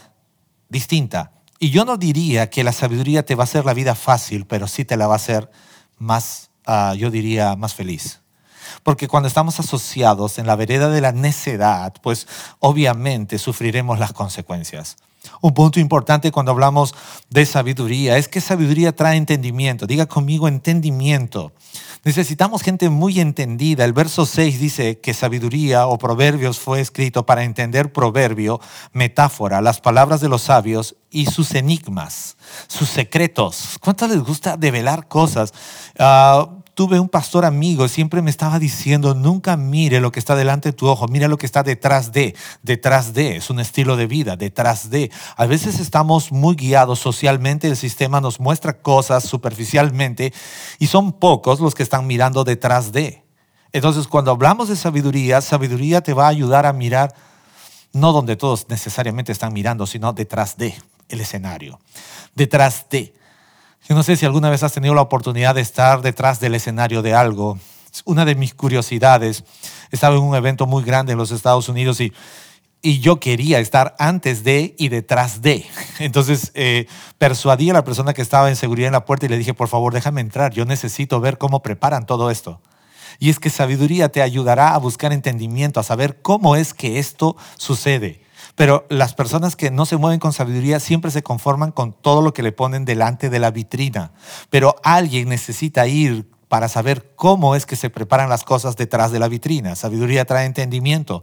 distinta. 0.67 1.31
Y 1.59 1.69
yo 1.69 1.85
no 1.85 1.97
diría 1.97 2.49
que 2.49 2.63
la 2.63 2.71
sabiduría 2.71 3.23
te 3.23 3.35
va 3.35 3.43
a 3.43 3.45
hacer 3.45 3.65
la 3.65 3.75
vida 3.75 3.93
fácil, 3.93 4.47
pero 4.47 4.67
sí 4.67 4.83
te 4.83 4.97
la 4.97 5.05
va 5.05 5.13
a 5.13 5.17
hacer 5.17 5.51
más, 5.97 6.49
ah, 6.65 6.95
yo 6.97 7.11
diría, 7.11 7.55
más 7.55 7.75
feliz. 7.75 8.21
Porque 8.83 9.07
cuando 9.07 9.27
estamos 9.27 9.59
asociados 9.59 10.39
en 10.39 10.47
la 10.47 10.55
vereda 10.55 10.89
de 10.89 11.01
la 11.01 11.11
necedad, 11.11 11.93
pues 12.01 12.27
obviamente 12.59 13.37
sufriremos 13.39 13.99
las 13.99 14.13
consecuencias. 14.13 14.97
Un 15.41 15.53
punto 15.53 15.79
importante 15.79 16.31
cuando 16.31 16.51
hablamos 16.51 16.95
de 17.29 17.45
sabiduría 17.45 18.17
es 18.17 18.27
que 18.27 18.41
sabiduría 18.41 18.95
trae 18.95 19.17
entendimiento. 19.17 19.87
Diga 19.87 20.05
conmigo 20.05 20.47
entendimiento. 20.47 21.51
Necesitamos 22.03 22.61
gente 22.61 22.89
muy 22.89 23.19
entendida. 23.19 23.83
El 23.83 23.93
verso 23.93 24.25
6 24.25 24.59
dice 24.59 24.99
que 24.99 25.13
sabiduría 25.13 25.87
o 25.87 25.97
proverbios 25.97 26.59
fue 26.59 26.79
escrito 26.79 27.25
para 27.25 27.43
entender 27.43 27.91
proverbio, 27.91 28.61
metáfora, 28.93 29.61
las 29.61 29.81
palabras 29.81 30.21
de 30.21 30.29
los 30.29 30.43
sabios 30.43 30.95
y 31.11 31.25
sus 31.25 31.53
enigmas, 31.53 32.37
sus 32.67 32.89
secretos. 32.89 33.77
¿Cuánto 33.81 34.07
les 34.07 34.23
gusta 34.23 34.55
develar 34.55 35.07
cosas? 35.07 35.53
Ah, 35.99 36.47
tuve 36.77 36.99
un 36.99 37.09
pastor 37.09 37.43
amigo, 37.43 37.87
siempre 37.87 38.21
me 38.21 38.29
estaba 38.29 38.59
diciendo, 38.59 39.15
nunca 39.15 39.57
mire 39.57 39.99
lo 39.99 40.11
que 40.11 40.19
está 40.19 40.35
delante 40.35 40.69
de 40.69 40.73
tu 40.73 40.85
ojo, 40.85 41.07
mira 41.07 41.27
lo 41.27 41.39
que 41.39 41.47
está 41.47 41.63
detrás 41.63 42.11
de, 42.11 42.35
detrás 42.61 43.15
de, 43.15 43.37
es 43.37 43.49
un 43.49 43.59
estilo 43.59 43.95
de 43.95 44.05
vida, 44.05 44.35
detrás 44.35 44.91
de. 44.91 45.09
A 45.37 45.47
veces 45.47 45.79
estamos 45.79 46.31
muy 46.31 46.55
guiados 46.55 46.99
socialmente, 46.99 47.67
el 47.67 47.77
sistema 47.77 48.21
nos 48.21 48.39
muestra 48.39 48.77
cosas 48.77 49.23
superficialmente 49.23 50.31
y 50.77 50.85
son 50.85 51.13
pocos 51.13 51.59
los 51.61 51.73
que 51.73 51.81
están 51.81 52.05
mirando 52.05 52.43
detrás 52.43 52.91
de. 52.91 53.23
Entonces, 53.71 54.07
cuando 54.07 54.29
hablamos 54.29 54.69
de 54.69 54.75
sabiduría, 54.75 55.41
sabiduría 55.41 56.01
te 56.01 56.13
va 56.13 56.25
a 56.25 56.29
ayudar 56.29 56.67
a 56.67 56.73
mirar 56.73 57.15
no 57.91 58.13
donde 58.13 58.35
todos 58.35 58.69
necesariamente 58.69 59.31
están 59.31 59.51
mirando, 59.51 59.87
sino 59.87 60.13
detrás 60.13 60.57
de 60.57 60.75
el 61.09 61.21
escenario, 61.21 61.79
detrás 62.35 62.85
de. 62.91 63.15
Yo 63.87 63.95
no 63.95 64.03
sé 64.03 64.15
si 64.15 64.25
alguna 64.25 64.49
vez 64.49 64.63
has 64.63 64.73
tenido 64.73 64.93
la 64.93 65.01
oportunidad 65.01 65.55
de 65.55 65.61
estar 65.61 66.01
detrás 66.01 66.39
del 66.39 66.55
escenario 66.55 67.01
de 67.01 67.13
algo. 67.13 67.57
Una 68.05 68.25
de 68.25 68.35
mis 68.35 68.53
curiosidades, 68.53 69.43
estaba 69.91 70.15
en 70.15 70.23
un 70.23 70.35
evento 70.35 70.67
muy 70.67 70.83
grande 70.83 71.13
en 71.13 71.17
los 71.17 71.31
Estados 71.31 71.69
Unidos 71.69 72.01
y, 72.01 72.13
y 72.81 72.99
yo 72.99 73.19
quería 73.19 73.59
estar 73.59 73.95
antes 73.99 74.43
de 74.43 74.75
y 74.77 74.89
detrás 74.89 75.41
de. 75.41 75.65
Entonces 75.99 76.51
eh, 76.53 76.87
persuadí 77.17 77.69
a 77.69 77.73
la 77.73 77.83
persona 77.83 78.13
que 78.13 78.21
estaba 78.21 78.49
en 78.49 78.55
seguridad 78.55 78.87
en 78.87 78.93
la 78.93 79.05
puerta 79.05 79.25
y 79.25 79.29
le 79.29 79.37
dije, 79.37 79.53
por 79.53 79.67
favor, 79.67 79.93
déjame 79.93 80.21
entrar, 80.21 80.53
yo 80.53 80.65
necesito 80.65 81.19
ver 81.19 81.37
cómo 81.37 81.61
preparan 81.61 82.05
todo 82.05 82.29
esto. 82.29 82.61
Y 83.19 83.29
es 83.29 83.39
que 83.39 83.49
sabiduría 83.49 84.09
te 84.09 84.21
ayudará 84.21 84.75
a 84.75 84.77
buscar 84.77 85.11
entendimiento, 85.11 85.79
a 85.79 85.83
saber 85.83 86.21
cómo 86.21 86.55
es 86.55 86.73
que 86.73 86.99
esto 86.99 87.35
sucede. 87.57 88.26
Pero 88.57 88.87
las 88.89 89.13
personas 89.13 89.55
que 89.55 89.69
no 89.69 89.85
se 89.85 89.97
mueven 89.97 90.19
con 90.19 90.33
sabiduría 90.33 90.79
siempre 90.79 91.11
se 91.11 91.21
conforman 91.21 91.71
con 91.71 91.93
todo 91.93 92.23
lo 92.23 92.33
que 92.33 92.41
le 92.41 92.51
ponen 92.51 92.85
delante 92.85 93.29
de 93.29 93.37
la 93.37 93.51
vitrina. 93.51 94.13
Pero 94.49 94.75
alguien 94.81 95.29
necesita 95.29 95.85
ir 95.85 96.27
para 96.47 96.67
saber 96.67 97.13
cómo 97.15 97.55
es 97.55 97.67
que 97.67 97.75
se 97.75 97.91
preparan 97.91 98.29
las 98.29 98.43
cosas 98.43 98.75
detrás 98.75 99.11
de 99.11 99.19
la 99.19 99.27
vitrina. 99.27 99.75
Sabiduría 99.75 100.25
trae 100.25 100.47
entendimiento. 100.47 101.21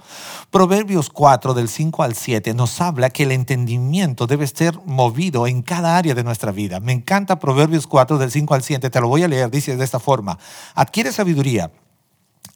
Proverbios 0.52 1.10
4 1.10 1.54
del 1.54 1.68
5 1.68 2.04
al 2.04 2.14
7 2.14 2.54
nos 2.54 2.80
habla 2.80 3.10
que 3.10 3.24
el 3.24 3.32
entendimiento 3.32 4.28
debe 4.28 4.46
ser 4.46 4.78
movido 4.84 5.48
en 5.48 5.62
cada 5.62 5.96
área 5.96 6.14
de 6.14 6.22
nuestra 6.22 6.52
vida. 6.52 6.78
Me 6.78 6.92
encanta 6.92 7.40
Proverbios 7.40 7.88
4 7.88 8.16
del 8.16 8.30
5 8.30 8.54
al 8.54 8.62
7, 8.62 8.90
te 8.90 9.00
lo 9.00 9.08
voy 9.08 9.24
a 9.24 9.28
leer, 9.28 9.50
dice 9.50 9.76
de 9.76 9.84
esta 9.84 9.98
forma. 9.98 10.38
Adquiere 10.76 11.10
sabiduría, 11.10 11.72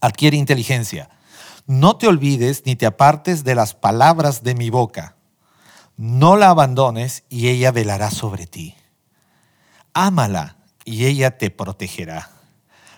adquiere 0.00 0.36
inteligencia 0.36 1.08
no 1.68 1.98
te 1.98 2.08
olvides 2.08 2.62
ni 2.64 2.76
te 2.76 2.86
apartes 2.86 3.44
de 3.44 3.54
las 3.54 3.74
palabras 3.74 4.42
de 4.42 4.54
mi 4.54 4.70
boca. 4.70 5.16
No 5.98 6.38
la 6.38 6.48
abandones 6.48 7.24
y 7.28 7.48
ella 7.48 7.72
velará 7.72 8.10
sobre 8.10 8.46
ti. 8.46 8.74
Ámala 9.92 10.56
y 10.86 11.04
ella 11.04 11.36
te 11.36 11.50
protegerá. 11.50 12.30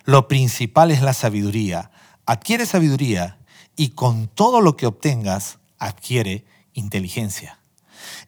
Lo 0.05 0.29
principal 0.29 0.93
es 0.93 1.03
la 1.03 1.15
sabiduría. 1.15 1.91
Adquiere 2.27 2.65
sabiduría 2.65 3.39
y 3.75 3.89
con 3.91 4.29
todo 4.29 4.61
lo 4.61 4.77
que 4.77 4.87
obtengas, 4.87 5.59
adquiere 5.81 6.45
inteligencia. 6.73 7.60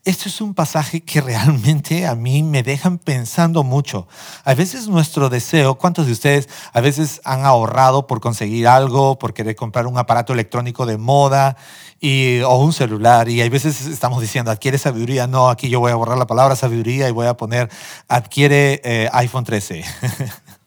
Este 0.04 0.28
es 0.28 0.40
un 0.40 0.52
pasaje 0.52 1.00
que 1.02 1.20
realmente 1.20 2.08
a 2.08 2.16
mí 2.16 2.42
me 2.42 2.64
dejan 2.64 2.98
pensando 2.98 3.62
mucho. 3.62 4.08
A 4.42 4.52
veces 4.52 4.88
nuestro 4.88 5.28
deseo, 5.28 5.76
¿cuántos 5.76 6.06
de 6.06 6.12
ustedes 6.12 6.48
a 6.72 6.80
veces 6.80 7.20
han 7.22 7.44
ahorrado 7.44 8.08
por 8.08 8.20
conseguir 8.20 8.66
algo, 8.66 9.16
por 9.16 9.32
querer 9.32 9.54
comprar 9.54 9.86
un 9.86 9.98
aparato 9.98 10.32
electrónico 10.32 10.86
de 10.86 10.98
moda 10.98 11.56
y, 12.00 12.40
o 12.40 12.56
un 12.56 12.72
celular? 12.72 13.28
Y 13.28 13.42
a 13.42 13.48
veces 13.48 13.86
estamos 13.86 14.20
diciendo, 14.20 14.50
adquiere 14.50 14.76
sabiduría. 14.76 15.28
No, 15.28 15.48
aquí 15.48 15.68
yo 15.68 15.78
voy 15.78 15.92
a 15.92 15.94
borrar 15.94 16.18
la 16.18 16.26
palabra 16.26 16.56
sabiduría 16.56 17.08
y 17.08 17.12
voy 17.12 17.28
a 17.28 17.36
poner, 17.36 17.70
adquiere 18.08 18.80
eh, 18.82 19.08
iPhone 19.12 19.44
13. 19.44 19.84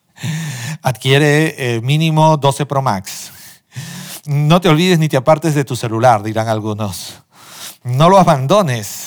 adquiere 0.81 1.55
eh, 1.75 1.81
mínimo 1.81 2.37
12 2.37 2.65
Pro 2.67 2.81
Max. 2.81 3.31
No 4.25 4.61
te 4.61 4.69
olvides 4.69 4.97
ni 4.97 5.09
te 5.09 5.17
apartes 5.17 5.55
de 5.55 5.65
tu 5.65 5.75
celular, 5.75 6.23
dirán 6.23 6.47
algunos. 6.47 7.15
No 7.83 8.09
lo 8.09 8.17
abandones. 8.17 9.04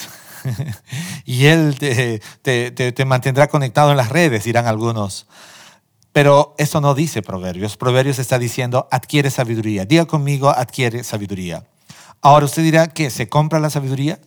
y 1.25 1.45
Él 1.45 1.77
te, 1.77 3.05
mantendrá 3.05 3.47
conectado 3.47 3.91
en 3.91 3.97
las 3.97 4.09
redes, 4.09 4.43
dirán 4.43 4.67
algunos. 4.67 5.27
Pero 6.11 6.55
eso 6.57 6.81
no 6.81 6.95
dice 6.95 7.21
Proverbios. 7.21 7.77
Proverbios 7.77 8.19
está 8.19 8.39
diciendo, 8.39 8.87
adquiere 8.91 9.29
sabiduría. 9.29 9.85
Diga 9.85 10.05
conmigo, 10.05 10.49
adquiere 10.49 11.03
sabiduría. 11.03 11.63
Ahora 12.21 12.45
usted 12.45 12.63
dirá 12.63 12.87
que 12.87 13.09
se 13.09 13.29
compra 13.29 13.59
la 13.59 13.69
sabiduría. 13.69 14.19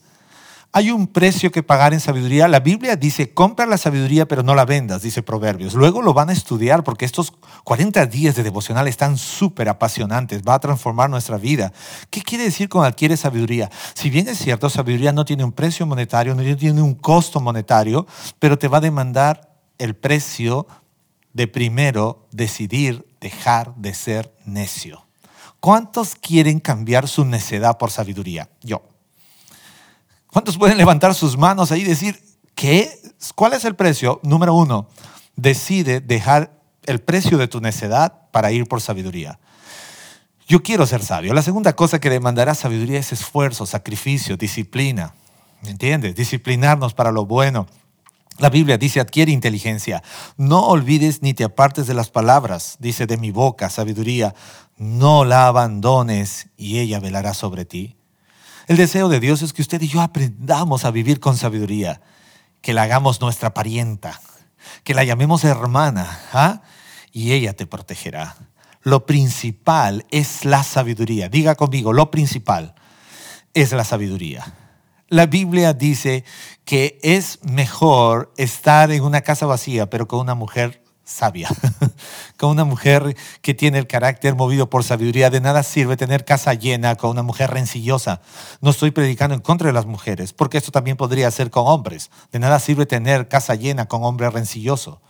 Hay 0.74 0.90
un 0.90 1.06
precio 1.06 1.52
que 1.52 1.62
pagar 1.62 1.92
en 1.92 2.00
sabiduría. 2.00 2.48
La 2.48 2.60
Biblia 2.60 2.96
dice, 2.96 3.34
compra 3.34 3.66
la 3.66 3.76
sabiduría 3.76 4.26
pero 4.26 4.42
no 4.42 4.54
la 4.54 4.64
vendas, 4.64 5.02
dice 5.02 5.22
Proverbios. 5.22 5.74
Luego 5.74 6.00
lo 6.00 6.14
van 6.14 6.30
a 6.30 6.32
estudiar 6.32 6.82
porque 6.82 7.04
estos 7.04 7.34
40 7.64 8.06
días 8.06 8.36
de 8.36 8.42
devocional 8.42 8.88
están 8.88 9.18
súper 9.18 9.68
apasionantes. 9.68 10.42
Va 10.48 10.54
a 10.54 10.60
transformar 10.60 11.10
nuestra 11.10 11.36
vida. 11.36 11.74
¿Qué 12.08 12.22
quiere 12.22 12.44
decir 12.44 12.70
con 12.70 12.86
adquiere 12.86 13.18
sabiduría? 13.18 13.70
Si 13.92 14.08
bien 14.08 14.28
es 14.28 14.38
cierto, 14.38 14.70
sabiduría 14.70 15.12
no 15.12 15.26
tiene 15.26 15.44
un 15.44 15.52
precio 15.52 15.84
monetario, 15.84 16.34
no 16.34 16.56
tiene 16.56 16.80
un 16.80 16.94
costo 16.94 17.38
monetario, 17.38 18.06
pero 18.38 18.58
te 18.58 18.68
va 18.68 18.78
a 18.78 18.80
demandar 18.80 19.58
el 19.76 19.94
precio 19.94 20.66
de 21.34 21.48
primero 21.48 22.28
decidir 22.30 23.06
dejar 23.20 23.74
de 23.76 23.92
ser 23.92 24.34
necio. 24.46 25.06
¿Cuántos 25.60 26.14
quieren 26.14 26.60
cambiar 26.60 27.08
su 27.08 27.26
necedad 27.26 27.76
por 27.76 27.90
sabiduría? 27.90 28.48
Yo. 28.62 28.91
¿Cuántos 30.32 30.56
pueden 30.56 30.78
levantar 30.78 31.14
sus 31.14 31.36
manos 31.36 31.72
ahí 31.72 31.82
y 31.82 31.84
decir, 31.84 32.18
¿qué? 32.54 32.90
¿Cuál 33.34 33.52
es 33.52 33.66
el 33.66 33.76
precio? 33.76 34.18
Número 34.22 34.54
uno, 34.54 34.88
decide 35.36 36.00
dejar 36.00 36.58
el 36.84 37.00
precio 37.00 37.36
de 37.36 37.48
tu 37.48 37.60
necedad 37.60 38.30
para 38.30 38.50
ir 38.50 38.66
por 38.66 38.80
sabiduría. 38.80 39.38
Yo 40.48 40.62
quiero 40.62 40.86
ser 40.86 41.02
sabio. 41.04 41.34
La 41.34 41.42
segunda 41.42 41.74
cosa 41.74 42.00
que 42.00 42.08
demandará 42.08 42.54
sabiduría 42.54 42.98
es 42.98 43.12
esfuerzo, 43.12 43.66
sacrificio, 43.66 44.38
disciplina. 44.38 45.14
¿Me 45.60 45.68
entiendes? 45.68 46.16
Disciplinarnos 46.16 46.94
para 46.94 47.12
lo 47.12 47.26
bueno. 47.26 47.66
La 48.38 48.48
Biblia 48.48 48.78
dice, 48.78 49.00
adquiere 49.00 49.32
inteligencia. 49.32 50.02
No 50.38 50.66
olvides 50.66 51.20
ni 51.20 51.34
te 51.34 51.44
apartes 51.44 51.86
de 51.86 51.92
las 51.92 52.08
palabras, 52.08 52.76
dice 52.80 53.06
de 53.06 53.18
mi 53.18 53.32
boca, 53.32 53.68
sabiduría. 53.68 54.34
No 54.78 55.26
la 55.26 55.46
abandones 55.46 56.48
y 56.56 56.78
ella 56.78 57.00
velará 57.00 57.34
sobre 57.34 57.66
ti. 57.66 57.96
El 58.72 58.78
deseo 58.78 59.10
de 59.10 59.20
Dios 59.20 59.42
es 59.42 59.52
que 59.52 59.60
usted 59.60 59.82
y 59.82 59.88
yo 59.88 60.00
aprendamos 60.00 60.86
a 60.86 60.90
vivir 60.90 61.20
con 61.20 61.36
sabiduría, 61.36 62.00
que 62.62 62.72
la 62.72 62.84
hagamos 62.84 63.20
nuestra 63.20 63.52
parienta, 63.52 64.18
que 64.82 64.94
la 64.94 65.04
llamemos 65.04 65.44
hermana, 65.44 66.20
¿ah? 66.32 66.62
y 67.12 67.32
ella 67.32 67.52
te 67.52 67.66
protegerá. 67.66 68.34
Lo 68.80 69.04
principal 69.04 70.06
es 70.10 70.46
la 70.46 70.62
sabiduría. 70.62 71.28
Diga 71.28 71.54
conmigo, 71.54 71.92
lo 71.92 72.10
principal 72.10 72.74
es 73.52 73.72
la 73.72 73.84
sabiduría. 73.84 74.54
La 75.08 75.26
Biblia 75.26 75.74
dice 75.74 76.24
que 76.64 76.98
es 77.02 77.40
mejor 77.42 78.32
estar 78.38 78.90
en 78.90 79.02
una 79.02 79.20
casa 79.20 79.44
vacía, 79.44 79.90
pero 79.90 80.08
con 80.08 80.20
una 80.20 80.34
mujer 80.34 80.81
sabia, 81.04 81.48
con 82.36 82.50
una 82.50 82.64
mujer 82.64 83.16
que 83.40 83.54
tiene 83.54 83.78
el 83.78 83.86
carácter 83.86 84.34
movido 84.34 84.70
por 84.70 84.84
sabiduría. 84.84 85.30
De 85.30 85.40
nada 85.40 85.62
sirve 85.62 85.96
tener 85.96 86.24
casa 86.24 86.54
llena 86.54 86.96
con 86.96 87.10
una 87.10 87.22
mujer 87.22 87.50
rencillosa. 87.50 88.20
No 88.60 88.70
estoy 88.70 88.90
predicando 88.90 89.34
en 89.34 89.40
contra 89.40 89.66
de 89.66 89.72
las 89.72 89.86
mujeres, 89.86 90.32
porque 90.32 90.58
esto 90.58 90.72
también 90.72 90.96
podría 90.96 91.30
ser 91.30 91.50
con 91.50 91.66
hombres. 91.66 92.10
De 92.30 92.38
nada 92.38 92.58
sirve 92.58 92.86
tener 92.86 93.28
casa 93.28 93.54
llena 93.54 93.86
con 93.86 94.04
hombre 94.04 94.30
rencilloso. 94.30 95.00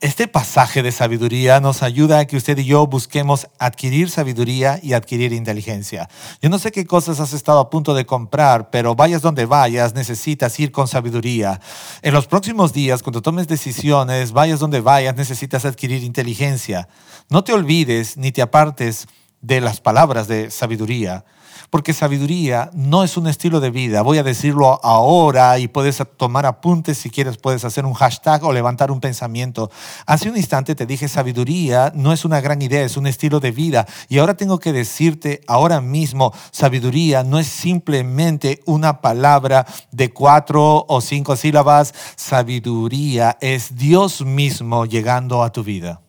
Este 0.00 0.28
pasaje 0.28 0.82
de 0.82 0.92
sabiduría 0.92 1.60
nos 1.60 1.82
ayuda 1.82 2.20
a 2.20 2.24
que 2.24 2.38
usted 2.38 2.56
y 2.56 2.64
yo 2.64 2.86
busquemos 2.86 3.48
adquirir 3.58 4.08
sabiduría 4.08 4.80
y 4.82 4.94
adquirir 4.94 5.34
inteligencia. 5.34 6.08
Yo 6.40 6.48
no 6.48 6.58
sé 6.58 6.72
qué 6.72 6.86
cosas 6.86 7.20
has 7.20 7.34
estado 7.34 7.60
a 7.60 7.68
punto 7.68 7.92
de 7.92 8.06
comprar, 8.06 8.70
pero 8.70 8.94
vayas 8.94 9.20
donde 9.20 9.44
vayas, 9.44 9.94
necesitas 9.94 10.58
ir 10.58 10.72
con 10.72 10.88
sabiduría. 10.88 11.60
En 12.00 12.14
los 12.14 12.26
próximos 12.26 12.72
días, 12.72 13.02
cuando 13.02 13.20
tomes 13.20 13.46
decisiones, 13.46 14.32
vayas 14.32 14.58
donde 14.58 14.80
vayas, 14.80 15.16
necesitas 15.16 15.66
adquirir 15.66 16.02
inteligencia. 16.02 16.88
No 17.28 17.44
te 17.44 17.52
olvides 17.52 18.16
ni 18.16 18.32
te 18.32 18.40
apartes 18.40 19.06
de 19.42 19.60
las 19.60 19.82
palabras 19.82 20.28
de 20.28 20.50
sabiduría. 20.50 21.26
Porque 21.70 21.92
sabiduría 21.92 22.68
no 22.74 23.04
es 23.04 23.16
un 23.16 23.28
estilo 23.28 23.60
de 23.60 23.70
vida. 23.70 24.02
Voy 24.02 24.18
a 24.18 24.24
decirlo 24.24 24.80
ahora 24.82 25.56
y 25.60 25.68
puedes 25.68 26.02
tomar 26.16 26.44
apuntes 26.44 26.98
si 26.98 27.10
quieres, 27.10 27.36
puedes 27.36 27.64
hacer 27.64 27.86
un 27.86 27.94
hashtag 27.94 28.42
o 28.42 28.52
levantar 28.52 28.90
un 28.90 29.00
pensamiento. 29.00 29.70
Hace 30.04 30.28
un 30.28 30.36
instante 30.36 30.74
te 30.74 30.84
dije, 30.84 31.06
sabiduría 31.06 31.92
no 31.94 32.12
es 32.12 32.24
una 32.24 32.40
gran 32.40 32.60
idea, 32.60 32.82
es 32.82 32.96
un 32.96 33.06
estilo 33.06 33.38
de 33.38 33.52
vida. 33.52 33.86
Y 34.08 34.18
ahora 34.18 34.34
tengo 34.34 34.58
que 34.58 34.72
decirte 34.72 35.42
ahora 35.46 35.80
mismo, 35.80 36.34
sabiduría 36.50 37.22
no 37.22 37.38
es 37.38 37.46
simplemente 37.46 38.62
una 38.66 39.00
palabra 39.00 39.64
de 39.92 40.12
cuatro 40.12 40.84
o 40.88 41.00
cinco 41.00 41.36
sílabas. 41.36 41.94
Sabiduría 42.16 43.38
es 43.40 43.76
Dios 43.76 44.22
mismo 44.22 44.86
llegando 44.86 45.44
a 45.44 45.52
tu 45.52 45.62
vida. 45.62 46.00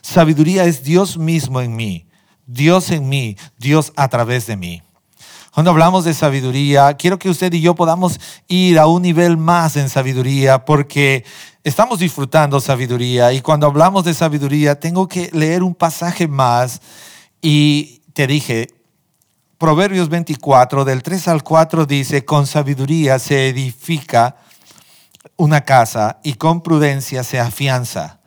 Sabiduría 0.00 0.64
es 0.64 0.82
Dios 0.82 1.18
mismo 1.18 1.60
en 1.60 1.76
mí. 1.76 2.06
Dios 2.46 2.90
en 2.90 3.08
mí, 3.08 3.36
Dios 3.58 3.92
a 3.96 4.08
través 4.08 4.46
de 4.46 4.56
mí. 4.56 4.82
Cuando 5.52 5.70
hablamos 5.70 6.04
de 6.04 6.14
sabiduría, 6.14 6.94
quiero 6.94 7.18
que 7.18 7.30
usted 7.30 7.52
y 7.52 7.60
yo 7.60 7.76
podamos 7.76 8.18
ir 8.48 8.78
a 8.78 8.86
un 8.86 9.02
nivel 9.02 9.36
más 9.36 9.76
en 9.76 9.88
sabiduría 9.88 10.64
porque 10.64 11.24
estamos 11.62 12.00
disfrutando 12.00 12.60
sabiduría 12.60 13.32
y 13.32 13.40
cuando 13.40 13.68
hablamos 13.68 14.04
de 14.04 14.14
sabiduría 14.14 14.80
tengo 14.80 15.06
que 15.06 15.30
leer 15.32 15.62
un 15.62 15.74
pasaje 15.74 16.26
más 16.26 16.80
y 17.40 18.02
te 18.14 18.26
dije, 18.26 18.68
Proverbios 19.58 20.08
24 20.08 20.84
del 20.84 21.02
3 21.02 21.28
al 21.28 21.44
4 21.44 21.86
dice, 21.86 22.24
con 22.24 22.46
sabiduría 22.46 23.18
se 23.20 23.48
edifica 23.48 24.36
una 25.36 25.60
casa 25.60 26.18
y 26.24 26.34
con 26.34 26.62
prudencia 26.62 27.22
se 27.22 27.38
afianza. 27.38 28.20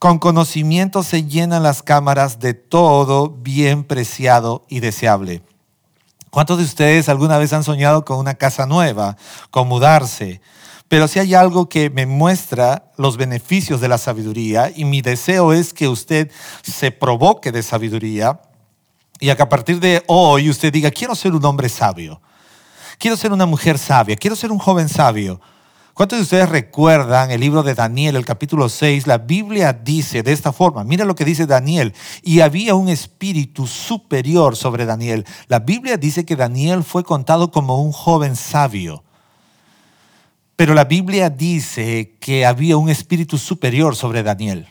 Con 0.00 0.18
conocimiento 0.18 1.02
se 1.02 1.24
llenan 1.24 1.62
las 1.62 1.82
cámaras 1.82 2.38
de 2.38 2.54
todo 2.54 3.28
bien 3.28 3.84
preciado 3.84 4.64
y 4.66 4.80
deseable. 4.80 5.42
¿Cuántos 6.30 6.56
de 6.56 6.64
ustedes 6.64 7.10
alguna 7.10 7.36
vez 7.36 7.52
han 7.52 7.64
soñado 7.64 8.02
con 8.06 8.16
una 8.16 8.32
casa 8.32 8.64
nueva, 8.64 9.18
con 9.50 9.68
mudarse? 9.68 10.40
Pero 10.88 11.06
si 11.06 11.18
hay 11.18 11.34
algo 11.34 11.68
que 11.68 11.90
me 11.90 12.06
muestra 12.06 12.90
los 12.96 13.18
beneficios 13.18 13.82
de 13.82 13.88
la 13.88 13.98
sabiduría 13.98 14.72
y 14.74 14.86
mi 14.86 15.02
deseo 15.02 15.52
es 15.52 15.74
que 15.74 15.86
usted 15.86 16.30
se 16.62 16.92
provoque 16.92 17.52
de 17.52 17.62
sabiduría 17.62 18.40
y 19.20 19.28
a 19.28 19.36
que 19.36 19.42
a 19.42 19.50
partir 19.50 19.80
de 19.80 20.02
hoy 20.06 20.48
usted 20.48 20.72
diga, 20.72 20.90
quiero 20.90 21.14
ser 21.14 21.34
un 21.34 21.44
hombre 21.44 21.68
sabio, 21.68 22.22
quiero 22.98 23.18
ser 23.18 23.32
una 23.32 23.44
mujer 23.44 23.76
sabia, 23.76 24.16
quiero 24.16 24.34
ser 24.34 24.50
un 24.50 24.58
joven 24.60 24.88
sabio. 24.88 25.42
¿Cuántos 26.00 26.18
de 26.18 26.22
ustedes 26.22 26.48
recuerdan 26.48 27.30
el 27.30 27.42
libro 27.42 27.62
de 27.62 27.74
Daniel, 27.74 28.16
el 28.16 28.24
capítulo 28.24 28.70
6? 28.70 29.06
La 29.06 29.18
Biblia 29.18 29.74
dice 29.74 30.22
de 30.22 30.32
esta 30.32 30.50
forma, 30.50 30.82
mira 30.82 31.04
lo 31.04 31.14
que 31.14 31.26
dice 31.26 31.44
Daniel, 31.44 31.92
y 32.22 32.40
había 32.40 32.74
un 32.74 32.88
espíritu 32.88 33.66
superior 33.66 34.56
sobre 34.56 34.86
Daniel. 34.86 35.26
La 35.48 35.58
Biblia 35.58 35.98
dice 35.98 36.24
que 36.24 36.36
Daniel 36.36 36.84
fue 36.84 37.04
contado 37.04 37.50
como 37.50 37.82
un 37.82 37.92
joven 37.92 38.34
sabio. 38.34 39.04
Pero 40.56 40.72
la 40.72 40.84
Biblia 40.84 41.28
dice 41.28 42.16
que 42.18 42.46
había 42.46 42.78
un 42.78 42.88
espíritu 42.88 43.36
superior 43.36 43.94
sobre 43.94 44.22
Daniel. 44.22 44.68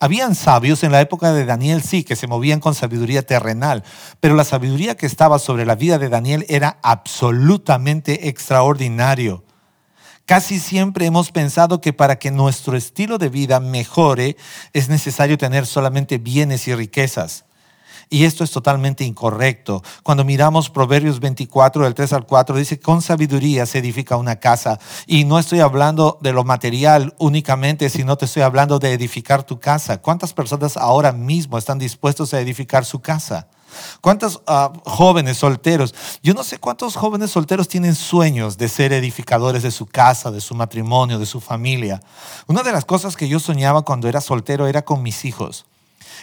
Habían 0.00 0.34
sabios 0.34 0.82
en 0.82 0.92
la 0.92 1.00
época 1.00 1.32
de 1.32 1.46
Daniel, 1.46 1.82
sí, 1.82 2.04
que 2.04 2.14
se 2.14 2.26
movían 2.26 2.60
con 2.60 2.74
sabiduría 2.74 3.22
terrenal, 3.22 3.84
pero 4.20 4.34
la 4.34 4.44
sabiduría 4.44 4.98
que 4.98 5.06
estaba 5.06 5.38
sobre 5.38 5.64
la 5.64 5.76
vida 5.76 5.96
de 5.96 6.10
Daniel 6.10 6.44
era 6.50 6.78
absolutamente 6.82 8.28
extraordinario. 8.28 9.44
Casi 10.26 10.60
siempre 10.60 11.06
hemos 11.06 11.32
pensado 11.32 11.80
que 11.80 11.92
para 11.92 12.18
que 12.18 12.30
nuestro 12.30 12.76
estilo 12.76 13.18
de 13.18 13.28
vida 13.28 13.60
mejore 13.60 14.36
es 14.72 14.88
necesario 14.88 15.36
tener 15.36 15.66
solamente 15.66 16.18
bienes 16.18 16.68
y 16.68 16.74
riquezas. 16.74 17.44
Y 18.08 18.24
esto 18.24 18.44
es 18.44 18.50
totalmente 18.50 19.04
incorrecto. 19.04 19.82
Cuando 20.02 20.22
miramos 20.22 20.68
Proverbios 20.68 21.18
24, 21.18 21.84
del 21.84 21.94
3 21.94 22.12
al 22.12 22.26
4, 22.26 22.56
dice, 22.56 22.78
con 22.78 23.00
sabiduría 23.00 23.64
se 23.64 23.78
edifica 23.78 24.16
una 24.16 24.36
casa. 24.36 24.78
Y 25.06 25.24
no 25.24 25.38
estoy 25.38 25.60
hablando 25.60 26.18
de 26.20 26.34
lo 26.34 26.44
material 26.44 27.14
únicamente, 27.18 27.88
sino 27.88 28.16
te 28.16 28.26
estoy 28.26 28.42
hablando 28.42 28.78
de 28.78 28.92
edificar 28.92 29.44
tu 29.44 29.58
casa. 29.58 30.02
¿Cuántas 30.02 30.34
personas 30.34 30.76
ahora 30.76 31.12
mismo 31.12 31.56
están 31.56 31.78
dispuestos 31.78 32.34
a 32.34 32.40
edificar 32.40 32.84
su 32.84 33.00
casa? 33.00 33.48
¿Cuántos 34.00 34.42
ah, 34.46 34.72
jóvenes 34.84 35.38
solteros? 35.38 35.94
Yo 36.22 36.34
no 36.34 36.44
sé 36.44 36.58
cuántos 36.58 36.96
jóvenes 36.96 37.30
solteros 37.30 37.68
tienen 37.68 37.94
sueños 37.94 38.58
de 38.58 38.68
ser 38.68 38.92
edificadores 38.92 39.62
de 39.62 39.70
su 39.70 39.86
casa, 39.86 40.30
de 40.30 40.40
su 40.40 40.54
matrimonio, 40.54 41.18
de 41.18 41.26
su 41.26 41.40
familia. 41.40 42.02
Una 42.46 42.62
de 42.62 42.72
las 42.72 42.84
cosas 42.84 43.16
que 43.16 43.28
yo 43.28 43.40
soñaba 43.40 43.82
cuando 43.82 44.08
era 44.08 44.20
soltero 44.20 44.66
era 44.66 44.82
con 44.82 45.02
mis 45.02 45.24
hijos. 45.24 45.66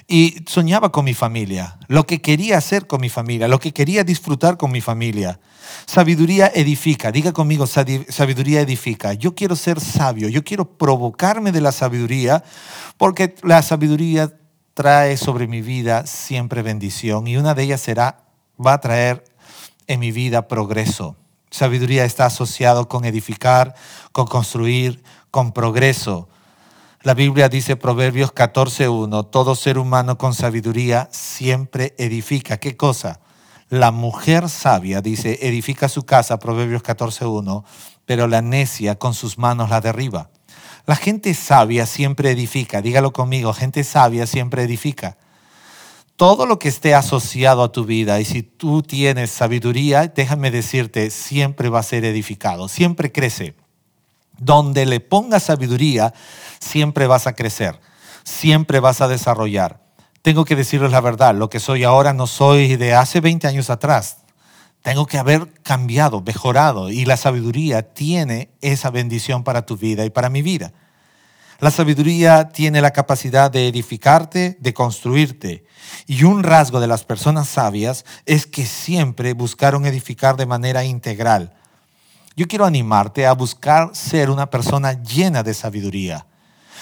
Y 0.08 0.38
soñaba 0.48 0.92
con 0.92 1.06
mi 1.06 1.14
familia, 1.14 1.78
lo 1.88 2.06
que 2.06 2.22
quería 2.22 2.58
hacer 2.58 2.88
con 2.88 3.02
mi 3.02 3.10
familia, 3.10 3.48
lo 3.48 3.60
que 3.60 3.74
quería 3.74 4.04
disfrutar 4.04 4.58
con 4.58 4.72
mi 4.72 4.82
familia. 4.82 5.40
Sabiduría 5.86 6.52
edifica, 6.54 7.12
diga 7.12 7.32
conmigo, 7.32 7.68
sabiduría 7.68 8.62
edifica. 8.62 9.14
Yo 9.14 9.36
quiero 9.36 9.56
ser 9.56 9.80
sabio, 9.80 10.30
yo 10.30 10.44
quiero 10.44 10.78
provocarme 10.78 11.52
de 11.52 11.62
la 11.62 11.72
sabiduría, 11.72 12.44
porque 12.98 13.36
la 13.44 13.62
sabiduría 13.62 14.34
trae 14.74 15.18
sobre 15.18 15.48
mi 15.48 15.62
vida 15.62 16.06
siempre 16.06 16.62
bendición 16.62 17.28
y 17.28 17.38
una 17.38 17.54
de 17.54 17.64
ellas 17.64 17.82
será, 17.82 18.24
va 18.64 18.74
a 18.74 18.82
traer 18.82 19.24
en 19.88 20.00
mi 20.00 20.12
vida 20.12 20.48
progreso. 20.48 21.16
Sabiduría 21.52 22.06
está 22.06 22.26
asociado 22.26 22.88
con 22.88 23.06
edificar, 23.06 23.76
con 24.12 24.28
construir, 24.28 25.04
con 25.32 25.52
progreso. 25.52 26.30
La 27.02 27.14
Biblia 27.14 27.50
dice 27.50 27.76
Proverbios 27.76 28.34
14.1, 28.34 29.30
todo 29.32 29.56
ser 29.56 29.78
humano 29.78 30.18
con 30.18 30.34
sabiduría 30.34 31.08
siempre 31.12 31.96
edifica. 31.98 32.58
¿Qué 32.58 32.78
cosa? 32.78 33.20
La 33.70 33.92
mujer 33.92 34.50
sabia, 34.50 35.02
dice, 35.02 35.40
edifica 35.42 35.90
su 35.90 36.04
casa, 36.04 36.40
Proverbios 36.40 36.84
14.1, 36.84 37.64
pero 38.06 38.28
la 38.28 38.42
necia 38.42 38.96
con 38.96 39.14
sus 39.14 39.38
manos 39.38 39.70
la 39.70 39.80
derriba. 39.80 40.30
La 40.90 40.96
gente 40.96 41.36
sabia 41.36 41.86
siempre 41.86 42.32
edifica, 42.32 42.82
dígalo 42.82 43.14
conmigo, 43.14 43.54
gente 43.54 43.84
sabia 43.84 44.26
siempre 44.26 44.64
edifica. 44.64 45.18
Todo 46.16 46.48
lo 46.48 46.58
que 46.58 46.68
esté 46.68 46.96
asociado 46.96 47.62
a 47.62 47.72
tu 47.72 47.86
vida 47.86 48.20
y 48.20 48.26
si 48.26 48.42
tú 48.42 48.82
tienes 48.82 49.30
sabiduría, 49.30 50.08
déjame 50.08 50.50
decirte, 50.50 51.12
siempre 51.12 51.70
va 51.70 51.82
a 51.82 51.84
ser 51.84 52.06
edificado, 52.06 52.68
siempre 52.68 53.12
crece. 53.12 53.54
Donde 54.40 54.88
le 54.88 55.00
pongas 55.00 55.44
sabiduría, 55.44 56.12
siempre 56.60 57.06
vas 57.06 57.28
a 57.28 57.34
crecer, 57.34 57.80
siempre 58.24 58.80
vas 58.80 59.00
a 59.02 59.08
desarrollar. 59.08 59.84
Tengo 60.24 60.44
que 60.44 60.56
decirles 60.56 60.90
la 60.90 61.02
verdad, 61.02 61.36
lo 61.36 61.52
que 61.52 61.60
soy 61.60 61.84
ahora 61.84 62.14
no 62.14 62.26
soy 62.26 62.78
de 62.78 62.96
hace 62.96 63.22
20 63.22 63.46
años 63.46 63.70
atrás. 63.70 64.24
Tengo 64.82 65.06
que 65.06 65.18
haber 65.18 65.52
cambiado, 65.62 66.22
mejorado 66.22 66.90
y 66.90 67.06
la 67.06 67.18
sabiduría 67.18 67.94
tiene 67.94 68.50
esa 68.62 68.90
bendición 68.90 69.44
para 69.44 69.66
tu 69.66 69.78
vida 69.78 70.06
y 70.06 70.10
para 70.10 70.30
mi 70.30 70.42
vida. 70.42 70.72
La 71.60 71.72
sabiduría 71.72 72.50
tiene 72.50 72.80
la 72.80 72.92
capacidad 72.92 73.52
de 73.52 73.68
edificarte, 73.68 74.58
de 74.62 74.74
construirte. 74.74 75.66
Y 76.08 76.24
un 76.24 76.44
rasgo 76.44 76.80
de 76.80 76.88
las 76.88 77.04
personas 77.04 77.50
sabias 77.50 78.06
es 78.26 78.48
que 78.48 78.66
siempre 78.66 79.34
buscaron 79.34 79.86
edificar 79.86 80.38
de 80.38 80.46
manera 80.46 80.86
integral. 80.86 81.54
Yo 82.38 82.48
quiero 82.48 82.64
animarte 82.64 83.28
a 83.28 83.34
buscar 83.34 83.90
ser 83.94 84.30
una 84.30 84.50
persona 84.50 85.04
llena 85.04 85.44
de 85.44 85.54
sabiduría. 85.54 86.26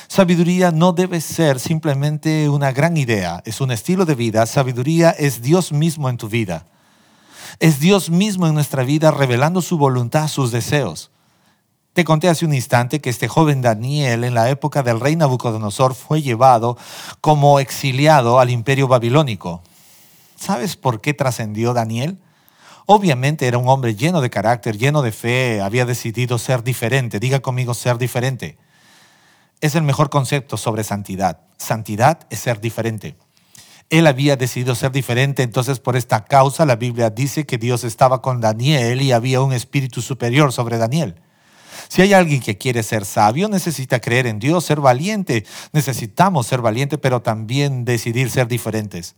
Sabiduría 0.08 0.70
no 0.70 0.94
debe 0.94 1.22
ser 1.22 1.60
simplemente 1.60 2.48
una 2.48 2.72
gran 2.72 2.96
idea, 2.98 3.42
es 3.46 3.60
un 3.60 3.72
estilo 3.72 4.06
de 4.06 4.14
vida. 4.14 4.46
Sabiduría 4.46 5.10
es 5.10 5.42
Dios 5.42 5.72
mismo 5.72 6.08
en 6.08 6.18
tu 6.18 6.30
vida. 6.30 6.68
Es 7.60 7.80
Dios 7.80 8.10
mismo 8.10 8.48
en 8.48 8.54
nuestra 8.54 8.84
vida 8.84 9.12
revelando 9.12 9.62
su 9.62 9.78
voluntad, 9.78 10.28
sus 10.28 10.52
deseos. 10.52 11.12
Te 11.94 12.04
conté 12.04 12.30
hace 12.30 12.46
un 12.46 12.54
instante 12.54 13.02
que 13.02 13.10
este 13.10 13.28
joven 13.28 13.64
Daniel 13.64 14.24
en 14.24 14.36
la 14.36 14.50
época 14.52 14.84
del 14.84 15.00
rey 15.00 15.16
Nabucodonosor 15.16 15.96
fue 15.96 16.22
llevado 16.22 16.78
como 17.22 17.60
exiliado 17.60 18.40
al 18.40 18.52
imperio 18.52 18.88
babilónico. 18.88 19.64
¿Sabes 20.36 20.76
por 20.76 21.02
qué 21.02 21.16
trascendió 21.16 21.74
Daniel? 21.74 22.20
Obviamente 22.86 23.48
era 23.48 23.58
un 23.58 23.68
hombre 23.68 23.96
lleno 23.96 24.22
de 24.22 24.30
carácter, 24.30 24.78
lleno 24.78 25.02
de 25.02 25.12
fe, 25.12 25.60
había 25.60 25.86
decidido 25.86 26.38
ser 26.38 26.64
diferente. 26.64 27.20
Diga 27.20 27.40
conmigo 27.40 27.74
ser 27.74 27.98
diferente. 27.98 28.58
es 29.60 29.74
el 29.74 29.82
mejor 29.82 30.12
concepto 30.12 30.56
sobre 30.56 30.84
santidad. 30.84 31.40
Santidad 31.58 32.28
es 32.30 32.40
ser 32.40 32.62
diferente. 32.62 33.18
Él 33.89 34.08
había 34.08 34.36
decidido 34.36 34.76
ser 34.76 34.91
diferente, 34.91 35.43
entonces 35.43 35.80
por 35.80 35.95
esta 35.95 36.26
causa 36.26 36.65
la 36.65 36.76
Biblia 36.76 37.10
dice 37.10 37.45
que 37.45 37.58
Dios 37.58 37.84
estaba 37.84 38.21
con 38.21 38.41
Daniel 38.41 39.02
y 39.02 39.13
había 39.13 39.41
un 39.41 39.54
espíritu 39.54 40.02
superior 40.02 40.52
sobre 40.52 40.78
Daniel. 40.78 41.15
Si 41.88 42.02
hay 42.02 42.13
alguien 42.13 42.41
que 42.41 42.58
quiere 42.58 42.84
ser 42.84 43.06
sabio, 43.06 43.47
necesita 43.47 44.00
creer 44.00 44.28
en 44.28 44.39
Dios, 44.39 44.65
ser 44.65 44.82
valiente. 44.82 45.45
Necesitamos 45.71 46.47
ser 46.47 46.62
valientes, 46.62 47.00
pero 47.02 47.21
también 47.21 47.86
decidir 47.86 48.30
ser 48.30 48.47
diferentes. 48.47 49.15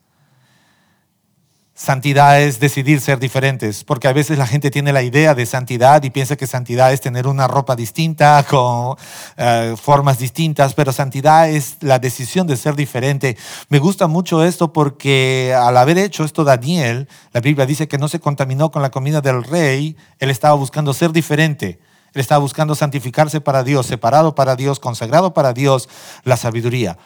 Santidad 1.81 2.41
es 2.41 2.59
decidir 2.59 2.99
ser 2.99 3.19
diferentes, 3.19 3.85
porque 3.85 4.09
a 4.09 4.13
veces 4.13 4.37
la 4.37 4.45
gente 4.45 4.69
tiene 4.69 4.91
la 4.91 5.01
idea 5.01 5.33
de 5.33 5.45
santidad 5.45 6.03
y 6.03 6.09
piensa 6.09 6.35
que 6.35 6.45
santidad 6.45 6.91
es 6.91 6.99
tener 6.99 7.25
una 7.25 7.47
ropa 7.47 7.77
distinta, 7.77 8.43
con 8.49 8.97
eh, 9.37 9.75
formas 9.81 10.19
distintas, 10.19 10.73
pero 10.73 10.91
santidad 10.91 11.49
es 11.49 11.77
la 11.79 11.97
decisión 11.97 12.47
de 12.47 12.57
ser 12.57 12.75
diferente. 12.75 13.37
Me 13.69 13.79
gusta 13.79 14.07
mucho 14.07 14.43
esto 14.43 14.73
porque 14.73 15.55
al 15.57 15.77
haber 15.77 15.97
hecho 15.97 16.25
esto 16.25 16.43
Daniel, 16.43 17.07
la 17.31 17.39
Biblia 17.39 17.65
dice 17.65 17.87
que 17.87 17.97
no 17.97 18.09
se 18.09 18.19
contaminó 18.19 18.71
con 18.71 18.81
la 18.81 18.91
comida 18.91 19.21
del 19.21 19.41
rey, 19.45 19.95
él 20.19 20.31
estaba 20.31 20.55
buscando 20.55 20.93
ser 20.93 21.13
diferente. 21.13 21.79
Él 22.13 22.19
estaba 22.19 22.39
buscando 22.39 22.75
santificarse 22.75 23.39
para 23.39 23.63
Dios, 23.63 23.85
separado 23.85 24.35
para 24.35 24.57
Dios, 24.57 24.81
consagrado 24.81 25.33
para 25.33 25.53
Dios, 25.53 25.87
la 26.25 26.35
sabiduría 26.35 26.97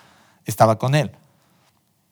estaba 0.46 0.80
con 0.80 0.96
él. 0.96 1.12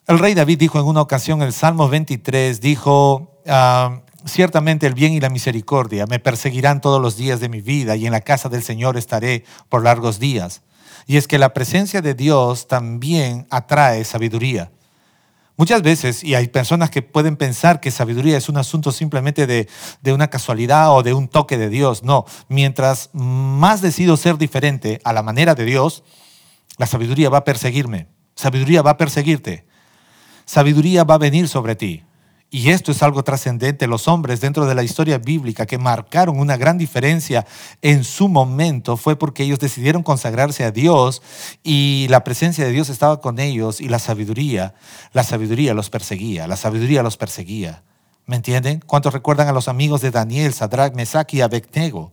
El 0.07 0.17
rey 0.17 0.33
David 0.33 0.57
dijo 0.57 0.79
en 0.79 0.87
una 0.87 1.01
ocasión, 1.01 1.43
el 1.43 1.53
Salmo 1.53 1.87
23, 1.87 2.59
dijo, 2.59 3.39
ah, 3.47 4.01
ciertamente 4.25 4.87
el 4.87 4.95
bien 4.95 5.13
y 5.13 5.19
la 5.19 5.29
misericordia 5.29 6.07
me 6.07 6.17
perseguirán 6.19 6.81
todos 6.81 6.99
los 6.99 7.17
días 7.17 7.39
de 7.39 7.49
mi 7.49 7.61
vida 7.61 7.95
y 7.95 8.07
en 8.07 8.11
la 8.11 8.21
casa 8.21 8.49
del 8.49 8.63
Señor 8.63 8.97
estaré 8.97 9.45
por 9.69 9.83
largos 9.83 10.19
días. 10.19 10.63
Y 11.05 11.17
es 11.17 11.27
que 11.27 11.37
la 11.37 11.53
presencia 11.53 12.01
de 12.01 12.15
Dios 12.15 12.67
también 12.67 13.45
atrae 13.51 14.03
sabiduría. 14.03 14.71
Muchas 15.55 15.83
veces, 15.83 16.23
y 16.23 16.33
hay 16.33 16.47
personas 16.47 16.89
que 16.89 17.03
pueden 17.03 17.37
pensar 17.37 17.79
que 17.79 17.91
sabiduría 17.91 18.37
es 18.37 18.49
un 18.49 18.57
asunto 18.57 18.91
simplemente 18.91 19.45
de, 19.45 19.69
de, 20.01 20.13
una 20.13 20.29
casualidad 20.29 20.95
o 20.95 21.03
de 21.03 21.13
un 21.13 21.27
toque 21.27 21.59
de 21.59 21.69
Dios. 21.69 22.03
No, 22.03 22.25
mientras 22.49 23.11
más 23.13 23.81
decido 23.81 24.17
ser 24.17 24.39
diferente 24.39 24.99
a 25.03 25.13
la 25.13 25.21
manera 25.21 25.53
de 25.53 25.65
Dios, 25.65 26.03
la 26.77 26.87
sabiduría 26.87 27.29
va 27.29 27.39
a 27.39 27.43
perseguirme. 27.43 28.07
Sabiduría 28.33 28.81
va 28.81 28.91
a 28.91 28.97
perseguirte 28.97 29.70
sabiduría 30.45 31.03
va 31.03 31.15
a 31.15 31.19
venir 31.19 31.47
sobre 31.47 31.75
ti. 31.75 32.03
Y 32.53 32.71
esto 32.71 32.91
es 32.91 33.01
algo 33.01 33.23
trascendente. 33.23 33.87
Los 33.87 34.09
hombres 34.09 34.41
dentro 34.41 34.65
de 34.65 34.75
la 34.75 34.83
historia 34.83 35.17
bíblica 35.17 35.65
que 35.65 35.77
marcaron 35.77 36.37
una 36.37 36.57
gran 36.57 36.77
diferencia 36.77 37.47
en 37.81 38.03
su 38.03 38.27
momento 38.27 38.97
fue 38.97 39.15
porque 39.15 39.43
ellos 39.43 39.59
decidieron 39.59 40.03
consagrarse 40.03 40.65
a 40.65 40.71
Dios 40.71 41.21
y 41.63 42.07
la 42.09 42.25
presencia 42.25 42.65
de 42.65 42.71
Dios 42.71 42.89
estaba 42.89 43.21
con 43.21 43.39
ellos 43.39 43.79
y 43.79 43.87
la 43.87 43.99
sabiduría, 43.99 44.75
la 45.13 45.23
sabiduría 45.23 45.73
los 45.73 45.89
perseguía, 45.89 46.45
la 46.45 46.57
sabiduría 46.57 47.03
los 47.03 47.15
perseguía. 47.15 47.83
¿Me 48.25 48.35
entienden? 48.35 48.83
¿Cuántos 48.85 49.13
recuerdan 49.13 49.47
a 49.47 49.53
los 49.53 49.69
amigos 49.69 50.01
de 50.01 50.11
Daniel, 50.11 50.53
Sadrach, 50.53 50.93
Mesach 50.93 51.33
y 51.33 51.39
Abednego? 51.39 52.11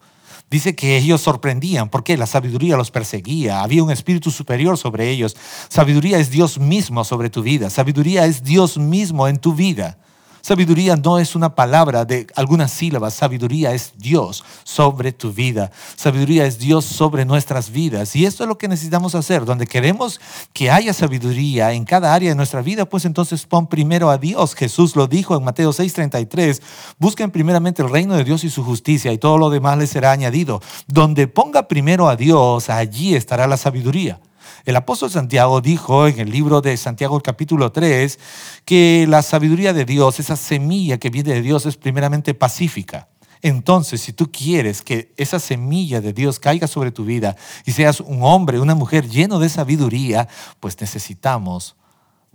Dice 0.51 0.75
que 0.75 0.97
ellos 0.97 1.21
sorprendían 1.21 1.91
porque 1.91 2.17
la 2.17 2.27
sabiduría 2.27 2.77
los 2.77 2.91
perseguía, 2.91 3.63
había 3.63 3.85
un 3.85 3.91
espíritu 3.91 4.31
superior 4.31 4.79
sobre 4.79 5.11
ellos. 5.11 5.37
Sabiduría 5.69 6.19
es 6.19 6.31
Dios 6.31 6.59
mismo 6.59 7.05
sobre 7.05 7.29
tu 7.29 7.43
vida, 7.43 7.69
sabiduría 7.69 8.25
es 8.25 8.43
Dios 8.43 8.79
mismo 8.79 9.29
en 9.29 9.39
tu 9.39 9.55
vida. 9.55 9.99
Sabiduría 10.41 10.97
no 10.97 11.19
es 11.19 11.35
una 11.35 11.55
palabra 11.55 12.05
de 12.05 12.27
algunas 12.35 12.71
sílabas, 12.71 13.15
sabiduría 13.15 13.73
es 13.73 13.93
Dios 13.97 14.45
sobre 14.65 15.13
tu 15.13 15.33
vida, 15.33 15.71
sabiduría 15.97 16.47
es 16.47 16.59
Dios 16.59 16.85
sobre 16.85 17.25
nuestras 17.25 17.71
vidas. 17.71 18.15
Y 18.17 18.25
esto 18.25 18.45
es 18.45 18.49
lo 18.49 18.59
que 18.59 18.69
necesitamos 18.69 19.15
hacer, 19.15 19.45
donde 19.45 19.67
queremos 19.67 20.21
que 20.53 20.71
haya 20.71 20.93
sabiduría 20.93 21.73
en 21.73 21.85
cada 21.85 22.15
área 22.15 22.31
de 22.31 22.37
nuestra 22.37 22.63
vida, 22.63 22.87
pues 22.87 23.05
entonces 23.05 23.47
pon 23.47 23.67
primero 23.67 24.11
a 24.11 24.19
Dios. 24.19 24.55
Jesús 24.55 24.97
lo 24.97 25.07
dijo 25.07 25.37
en 25.37 25.45
Mateo 25.45 25.73
6:33, 25.73 26.63
busquen 26.99 27.31
primeramente 27.31 27.83
el 27.83 27.91
reino 27.91 28.15
de 28.15 28.25
Dios 28.25 28.45
y 28.45 28.51
su 28.51 28.65
justicia 28.65 29.13
y 29.13 29.19
todo 29.19 29.39
lo 29.39 29.51
demás 29.51 29.79
les 29.79 29.91
será 29.91 30.13
añadido. 30.13 30.61
Donde 30.87 31.29
ponga 31.29 31.69
primero 31.69 32.09
a 32.09 32.17
Dios, 32.17 32.71
allí 32.71 33.15
estará 33.15 33.47
la 33.47 33.57
sabiduría. 33.57 34.21
El 34.65 34.77
apóstol 34.77 35.11
Santiago 35.11 35.61
dijo 35.61 36.07
en 36.07 36.21
el 36.21 36.31
libro 36.31 36.61
de 36.61 36.77
Santiago 36.77 37.21
capítulo 37.21 37.73
3 37.73 38.19
que 38.65 39.07
la 39.09 39.23
sabiduría 39.23 39.73
de 39.73 39.85
Dios, 39.85 40.21
esa 40.21 40.37
semilla 40.37 40.99
que 40.99 41.11
viene 41.11 41.35
de 41.35 41.43
Dios 41.43 41.67
es 41.67 41.77
primeramente 41.77 42.35
pacífica. 42.35 43.09
Entonces, 43.41 44.01
si 44.01 44.13
tú 44.13 44.31
quieres 44.33 44.83
que 44.83 45.13
esa 45.17 45.39
semilla 45.39 46.01
de 46.01 46.13
Dios 46.13 46.39
caiga 46.41 46.67
sobre 46.67 46.91
tu 46.91 47.05
vida 47.05 47.37
y 47.65 47.73
seas 47.73 48.01
un 48.01 48.23
hombre, 48.23 48.59
una 48.59 48.75
mujer 48.75 49.09
lleno 49.09 49.39
de 49.39 49.49
sabiduría, 49.49 50.29
pues 50.61 50.81
necesitamos 50.81 51.77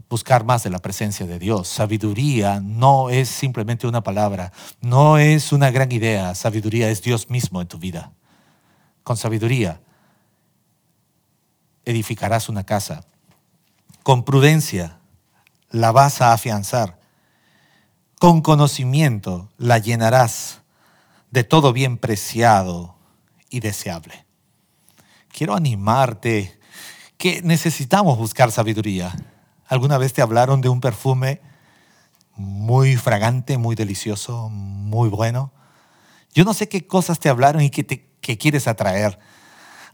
buscar 0.10 0.45
más 0.45 0.63
de 0.63 0.69
la 0.69 0.80
presencia 0.80 1.26
de 1.26 1.39
Dios. 1.39 1.67
Sabiduría 1.67 2.62
no 2.62 3.10
es 3.10 3.30
simplemente 3.30 3.88
una 3.88 4.04
palabra, 4.04 4.54
no 4.80 5.17
es 5.17 5.52
una 5.52 5.71
gran 5.71 5.91
idea, 5.91 6.36
sabiduría 6.36 6.89
es 6.89 7.02
Dios 7.02 7.30
mismo 7.30 7.62
en 7.62 7.67
tu 7.67 7.78
vida. 7.80 8.13
Con 9.04 9.17
sabiduría 9.17 9.82
edificarás 11.85 12.49
una 12.49 12.65
casa. 12.65 13.05
Con 14.03 14.23
prudencia 14.23 14.99
la 15.69 15.91
vas 15.91 16.21
a 16.21 16.33
afianzar. 16.33 16.99
Con 18.19 18.41
conocimiento 18.41 19.49
la 19.57 19.79
llenarás 19.79 20.61
de 21.31 21.43
todo 21.43 21.73
bien 21.73 21.97
preciado 21.97 22.95
y 23.49 23.59
deseable. 23.59 24.25
Quiero 25.29 25.55
animarte 25.55 26.59
que 27.17 27.41
necesitamos 27.41 28.17
buscar 28.17 28.51
sabiduría. 28.51 29.13
¿Alguna 29.65 29.97
vez 29.97 30.13
te 30.13 30.21
hablaron 30.21 30.61
de 30.61 30.69
un 30.69 30.79
perfume 30.79 31.41
muy 32.35 32.97
fragante, 32.97 33.57
muy 33.57 33.75
delicioso, 33.75 34.49
muy 34.49 35.09
bueno? 35.09 35.51
Yo 36.33 36.43
no 36.45 36.53
sé 36.53 36.69
qué 36.69 36.85
cosas 36.85 37.19
te 37.19 37.29
hablaron 37.29 37.61
y 37.61 37.69
que, 37.69 37.83
te, 37.83 38.09
que 38.21 38.37
quieres 38.37 38.67
atraer. 38.67 39.17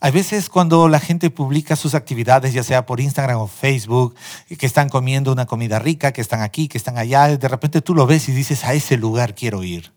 A 0.01 0.11
veces 0.11 0.49
cuando 0.49 0.87
la 0.87 0.99
gente 0.99 1.29
publica 1.29 1.75
sus 1.75 1.93
actividades, 1.93 2.53
ya 2.53 2.63
sea 2.63 2.85
por 2.85 3.01
Instagram 3.01 3.39
o 3.39 3.47
Facebook, 3.47 4.15
que 4.57 4.65
están 4.65 4.87
comiendo 4.87 5.31
una 5.31 5.45
comida 5.45 5.77
rica, 5.77 6.13
que 6.13 6.21
están 6.21 6.41
aquí, 6.41 6.69
que 6.69 6.77
están 6.77 6.97
allá, 6.97 7.35
de 7.35 7.47
repente 7.47 7.81
tú 7.81 7.93
lo 7.93 8.07
ves 8.07 8.29
y 8.29 8.31
dices, 8.31 8.63
a 8.63 8.73
ese 8.73 8.95
lugar 8.95 9.35
quiero 9.35 9.63
ir 9.63 9.91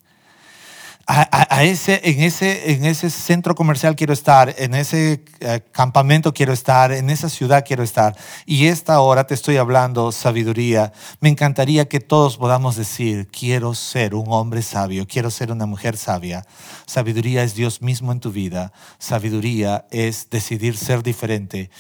a, 1.07 1.65
ese, 1.65 2.01
en, 2.05 2.21
ese, 2.21 2.73
en 2.73 2.85
ese 2.85 3.11
centro 3.11 3.55
comercial 3.55 3.97
quiero 3.97 4.13
estar, 4.13 4.55
en 4.59 4.75
ese 4.75 5.25
eh, 5.41 5.61
campamento 5.73 6.33
quiero 6.33 6.53
estar, 6.53 6.93
en 6.93 7.11
esa 7.11 7.29
ciudad 7.29 7.65
quiero 7.67 7.83
estar. 7.83 8.17
Y 8.47 8.67
esta 8.67 9.01
hora 9.01 9.25
te 9.27 9.35
estoy 9.35 9.57
hablando 9.57 10.13
sabiduría. 10.13 10.93
Me 11.21 11.29
encantaría 11.29 11.89
que 11.89 12.01
todos 12.01 12.37
podamos 12.37 12.77
decir, 12.77 13.29
quiero 13.29 13.75
ser 13.75 14.15
un 14.15 14.27
hombre 14.29 14.63
sabio, 14.63 15.07
quiero 15.07 15.31
ser 15.31 15.51
una 15.51 15.67
mujer 15.67 15.97
sabia. 15.97 16.45
Sabiduría 16.87 17.43
es 17.43 17.55
Dios 17.55 17.83
mismo 17.83 18.13
en 18.13 18.21
tu 18.21 18.31
vida. 18.31 18.73
Sabiduría 18.99 19.87
es 19.91 20.31
decidir 20.31 20.77
ser 20.77 21.03
diferente. 21.03 21.71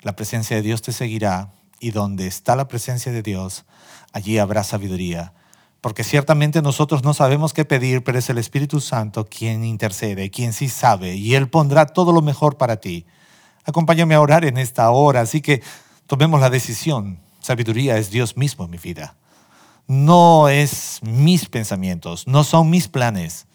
La 0.00 0.16
presencia 0.16 0.56
de 0.56 0.62
Dios 0.62 0.82
te 0.82 0.92
seguirá 0.92 1.52
y 1.78 1.90
donde 1.90 2.26
está 2.26 2.56
la 2.56 2.68
presencia 2.68 3.12
de 3.12 3.22
Dios, 3.22 3.64
allí 4.12 4.38
habrá 4.38 4.64
sabiduría 4.64 5.34
porque 5.82 6.04
ciertamente 6.04 6.62
nosotros 6.62 7.02
no 7.02 7.12
sabemos 7.12 7.52
qué 7.52 7.64
pedir, 7.64 8.04
pero 8.04 8.16
es 8.16 8.30
el 8.30 8.38
Espíritu 8.38 8.80
Santo 8.80 9.26
quien 9.26 9.64
intercede, 9.64 10.30
quien 10.30 10.52
sí 10.52 10.68
sabe, 10.68 11.16
y 11.16 11.34
Él 11.34 11.50
pondrá 11.50 11.86
todo 11.86 12.12
lo 12.12 12.22
mejor 12.22 12.56
para 12.56 12.76
ti. 12.76 13.04
Acompáñame 13.64 14.14
a 14.14 14.20
orar 14.20 14.44
en 14.44 14.58
esta 14.58 14.88
hora, 14.92 15.20
así 15.20 15.40
que 15.40 15.60
tomemos 16.06 16.40
la 16.40 16.50
decisión. 16.50 17.18
Sabiduría 17.40 17.98
es 17.98 18.10
Dios 18.10 18.36
mismo 18.36 18.64
en 18.64 18.70
mi 18.70 18.78
vida. 18.78 19.16
No 19.88 20.48
es 20.48 21.00
mis 21.02 21.48
pensamientos, 21.48 22.28
no 22.28 22.44
son 22.44 22.70
mis 22.70 22.86
planes. 22.86 23.48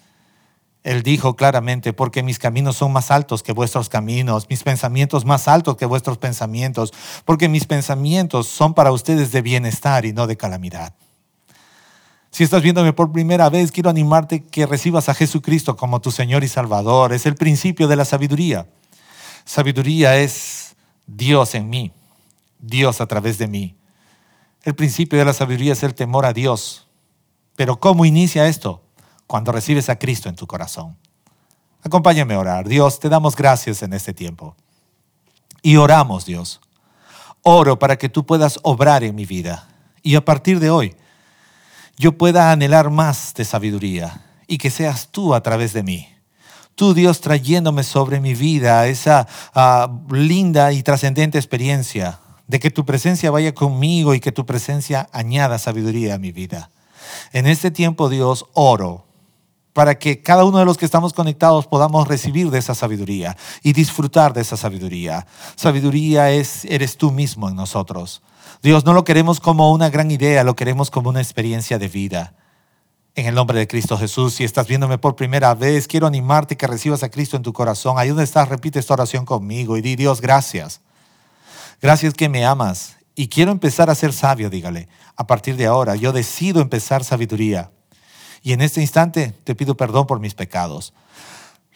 Él 0.84 1.04
dijo 1.04 1.38
claramente, 1.38 1.94
porque 1.94 2.24
mis 2.24 2.40
caminos 2.40 2.76
son 2.76 2.92
más 2.92 3.10
altos 3.10 3.42
que 3.42 3.54
vuestros 3.54 3.88
caminos, 3.88 4.48
mis 4.50 4.64
pensamientos 4.64 5.24
más 5.24 5.48
altos 5.48 5.78
que 5.78 5.86
vuestros 5.86 6.18
pensamientos, 6.18 6.94
porque 7.24 7.48
mis 7.48 7.66
pensamientos 7.66 8.48
son 8.48 8.74
para 8.74 8.92
ustedes 8.92 9.32
de 9.32 9.42
bienestar 9.42 10.06
y 10.06 10.12
no 10.12 10.28
de 10.28 10.36
calamidad. 10.36 10.94
Si 12.38 12.44
estás 12.44 12.62
viéndome 12.62 12.94
por 12.94 13.12
primera 13.12 13.50
vez, 13.50 13.72
quiero 13.72 13.90
animarte 13.90 14.44
que 14.44 14.68
recibas 14.68 15.10
a 15.10 15.16
Jesucristo 15.16 15.76
como 15.76 16.02
tu 16.02 16.12
Señor 16.12 16.44
y 16.44 16.48
Salvador. 16.48 17.12
Es 17.12 17.26
el 17.26 17.34
principio 17.34 17.88
de 17.88 17.96
la 17.96 18.06
sabiduría. 18.06 18.68
Sabiduría 19.44 20.18
es 20.18 20.76
Dios 21.08 21.56
en 21.56 21.68
mí, 21.68 21.92
Dios 22.60 23.02
a 23.02 23.08
través 23.08 23.40
de 23.40 23.48
mí. 23.48 23.76
El 24.62 24.76
principio 24.76 25.18
de 25.18 25.26
la 25.26 25.34
sabiduría 25.34 25.74
es 25.74 25.82
el 25.82 25.96
temor 25.96 26.28
a 26.28 26.34
Dios. 26.34 26.88
Pero 27.56 27.80
¿cómo 27.80 28.06
inicia 28.06 28.48
esto? 28.48 28.84
Cuando 29.26 29.52
recibes 29.52 29.90
a 29.90 29.98
Cristo 29.98 30.30
en 30.30 30.36
tu 30.36 30.46
corazón. 30.46 30.96
Acompáñame 31.82 32.36
a 32.36 32.40
orar. 32.40 32.68
Dios, 32.68 33.00
te 33.00 33.10
damos 33.10 33.36
gracias 33.36 33.82
en 33.82 33.94
este 33.94 34.14
tiempo. 34.14 34.56
Y 35.64 35.78
oramos, 35.78 36.28
Dios. 36.28 36.62
Oro 37.42 37.80
para 37.80 37.98
que 37.98 38.10
tú 38.10 38.28
puedas 38.28 38.60
obrar 38.62 39.04
en 39.04 39.16
mi 39.16 39.26
vida. 39.26 39.68
Y 40.04 40.14
a 40.14 40.24
partir 40.24 40.60
de 40.60 40.70
hoy, 40.70 40.96
yo 41.98 42.18
pueda 42.18 42.52
anhelar 42.52 42.90
más 42.90 43.34
de 43.34 43.44
sabiduría 43.44 44.22
y 44.48 44.58
que 44.58 44.70
seas 44.70 45.10
tú 45.10 45.34
a 45.34 45.42
través 45.42 45.74
de 45.74 45.84
mí. 45.84 46.08
tú 46.76 46.94
Dios 46.94 47.22
trayéndome 47.22 47.84
sobre 47.84 48.20
mi 48.20 48.36
vida 48.36 48.86
esa 48.88 49.28
ah, 49.56 49.92
linda 50.12 50.72
y 50.72 50.84
trascendente 50.84 51.40
experiencia 51.40 52.20
de 52.48 52.60
que 52.60 52.70
tu 52.70 52.86
presencia 52.86 53.32
vaya 53.32 53.54
conmigo 53.54 54.14
y 54.14 54.20
que 54.20 54.32
tu 54.32 54.46
presencia 54.46 55.10
añada 55.12 55.58
sabiduría 55.58 56.16
a 56.16 56.20
mi 56.20 56.32
vida. 56.32 56.70
En 57.34 57.48
este 57.48 57.72
tiempo, 57.72 58.10
Dios, 58.10 58.46
oro 58.54 59.08
para 59.74 60.00
que 60.00 60.24
cada 60.24 60.44
uno 60.44 60.58
de 60.58 60.66
los 60.66 60.76
que 60.76 60.86
estamos 60.86 61.14
conectados 61.14 61.68
podamos 61.68 62.08
recibir 62.08 62.50
de 62.50 62.58
esa 62.58 62.74
sabiduría 62.74 63.38
y 63.62 63.74
disfrutar 63.74 64.34
de 64.34 64.42
esa 64.42 64.58
sabiduría. 64.58 65.28
Sabiduría 65.56 66.32
es, 66.32 66.66
eres 66.66 66.98
tú 66.98 67.12
mismo 67.12 67.48
en 67.48 67.56
nosotros. 67.56 68.24
Dios, 68.64 68.86
no 68.86 68.94
lo 68.94 69.04
queremos 69.04 69.40
como 69.40 69.72
una 69.72 69.90
gran 69.90 70.10
idea, 70.10 70.44
lo 70.44 70.56
queremos 70.56 70.90
como 70.90 71.10
una 71.10 71.22
experiencia 71.22 71.78
de 71.78 71.88
vida. 71.88 72.34
En 73.14 73.26
el 73.26 73.36
nombre 73.36 73.58
de 73.58 73.68
Cristo 73.68 73.98
Jesús, 73.98 74.36
si 74.36 74.44
estás 74.44 74.68
viéndome 74.68 74.98
por 74.98 75.16
primera 75.16 75.54
vez, 75.56 75.88
quiero 75.88 76.08
animarte 76.08 76.58
que 76.58 76.68
recibas 76.68 77.04
a 77.04 77.10
Cristo 77.10 77.38
en 77.38 77.44
tu 77.44 77.54
corazón. 77.54 77.98
Ahí 77.98 78.10
donde 78.10 78.24
estás, 78.24 78.50
repite 78.50 78.80
esta 78.80 78.94
oración 78.94 79.26
conmigo 79.26 79.78
y 79.78 79.82
di, 79.82 79.96
Dios, 79.96 80.22
gracias. 80.22 80.82
Gracias 81.82 82.14
que 82.14 82.30
me 82.30 82.46
amas 82.46 82.98
y 83.16 83.28
quiero 83.28 83.52
empezar 83.52 83.90
a 83.90 83.96
ser 83.96 84.14
sabio, 84.14 84.50
dígale. 84.50 84.88
A 85.16 85.26
partir 85.26 85.56
de 85.56 85.66
ahora, 85.66 85.96
yo 85.96 86.12
decido 86.12 86.62
empezar 86.62 87.04
sabiduría. 87.04 87.72
Y 88.44 88.54
en 88.54 88.62
este 88.62 88.82
instante 88.82 89.34
te 89.44 89.56
pido 89.56 89.76
perdón 89.76 90.06
por 90.08 90.20
mis 90.20 90.36
pecados. 90.36 90.94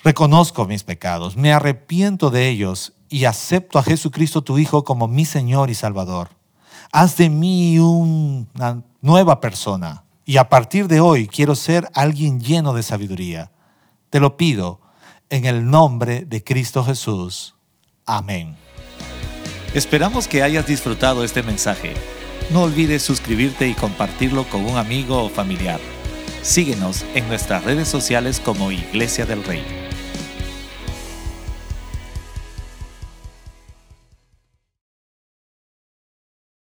Reconozco 0.04 0.66
mis 0.66 0.84
pecados, 0.84 1.38
me 1.38 1.54
arrepiento 1.54 2.32
de 2.32 2.50
ellos 2.50 2.94
y 3.10 3.26
acepto 3.26 3.78
a 3.78 3.84
Jesucristo 3.84 4.42
tu 4.42 4.58
Hijo 4.58 4.84
como 4.84 5.08
mi 5.08 5.26
Señor 5.26 5.70
y 5.70 5.76
Salvador. 5.76 6.41
Haz 6.94 7.16
de 7.16 7.30
mí 7.30 7.80
una 7.80 8.84
nueva 9.02 9.40
persona 9.40 10.04
y 10.26 10.36
a 10.36 10.50
partir 10.50 10.90
de 10.90 11.00
hoy 11.00 11.26
quiero 11.26 11.56
ser 11.56 11.88
alguien 11.94 12.42
lleno 12.42 12.74
de 12.74 12.84
sabiduría. 12.84 13.50
Te 14.10 14.20
lo 14.20 14.36
pido 14.36 14.82
en 15.30 15.46
el 15.46 15.70
nombre 15.70 16.26
de 16.26 16.44
Cristo 16.44 16.84
Jesús. 16.84 17.56
Amén. 18.06 18.58
Esperamos 19.74 20.28
que 20.28 20.44
hayas 20.44 20.68
disfrutado 20.68 21.24
este 21.24 21.44
mensaje. 21.44 21.94
No 22.52 22.64
olvides 22.64 23.02
suscribirte 23.02 23.70
y 23.70 23.74
compartirlo 23.74 24.44
con 24.50 24.66
un 24.66 24.76
amigo 24.76 25.24
o 25.24 25.30
familiar. 25.30 25.80
Síguenos 26.42 27.06
en 27.16 27.26
nuestras 27.30 27.64
redes 27.64 27.88
sociales 27.88 28.42
como 28.42 28.70
Iglesia 28.70 29.26
del 29.26 29.46
Rey. 29.46 29.81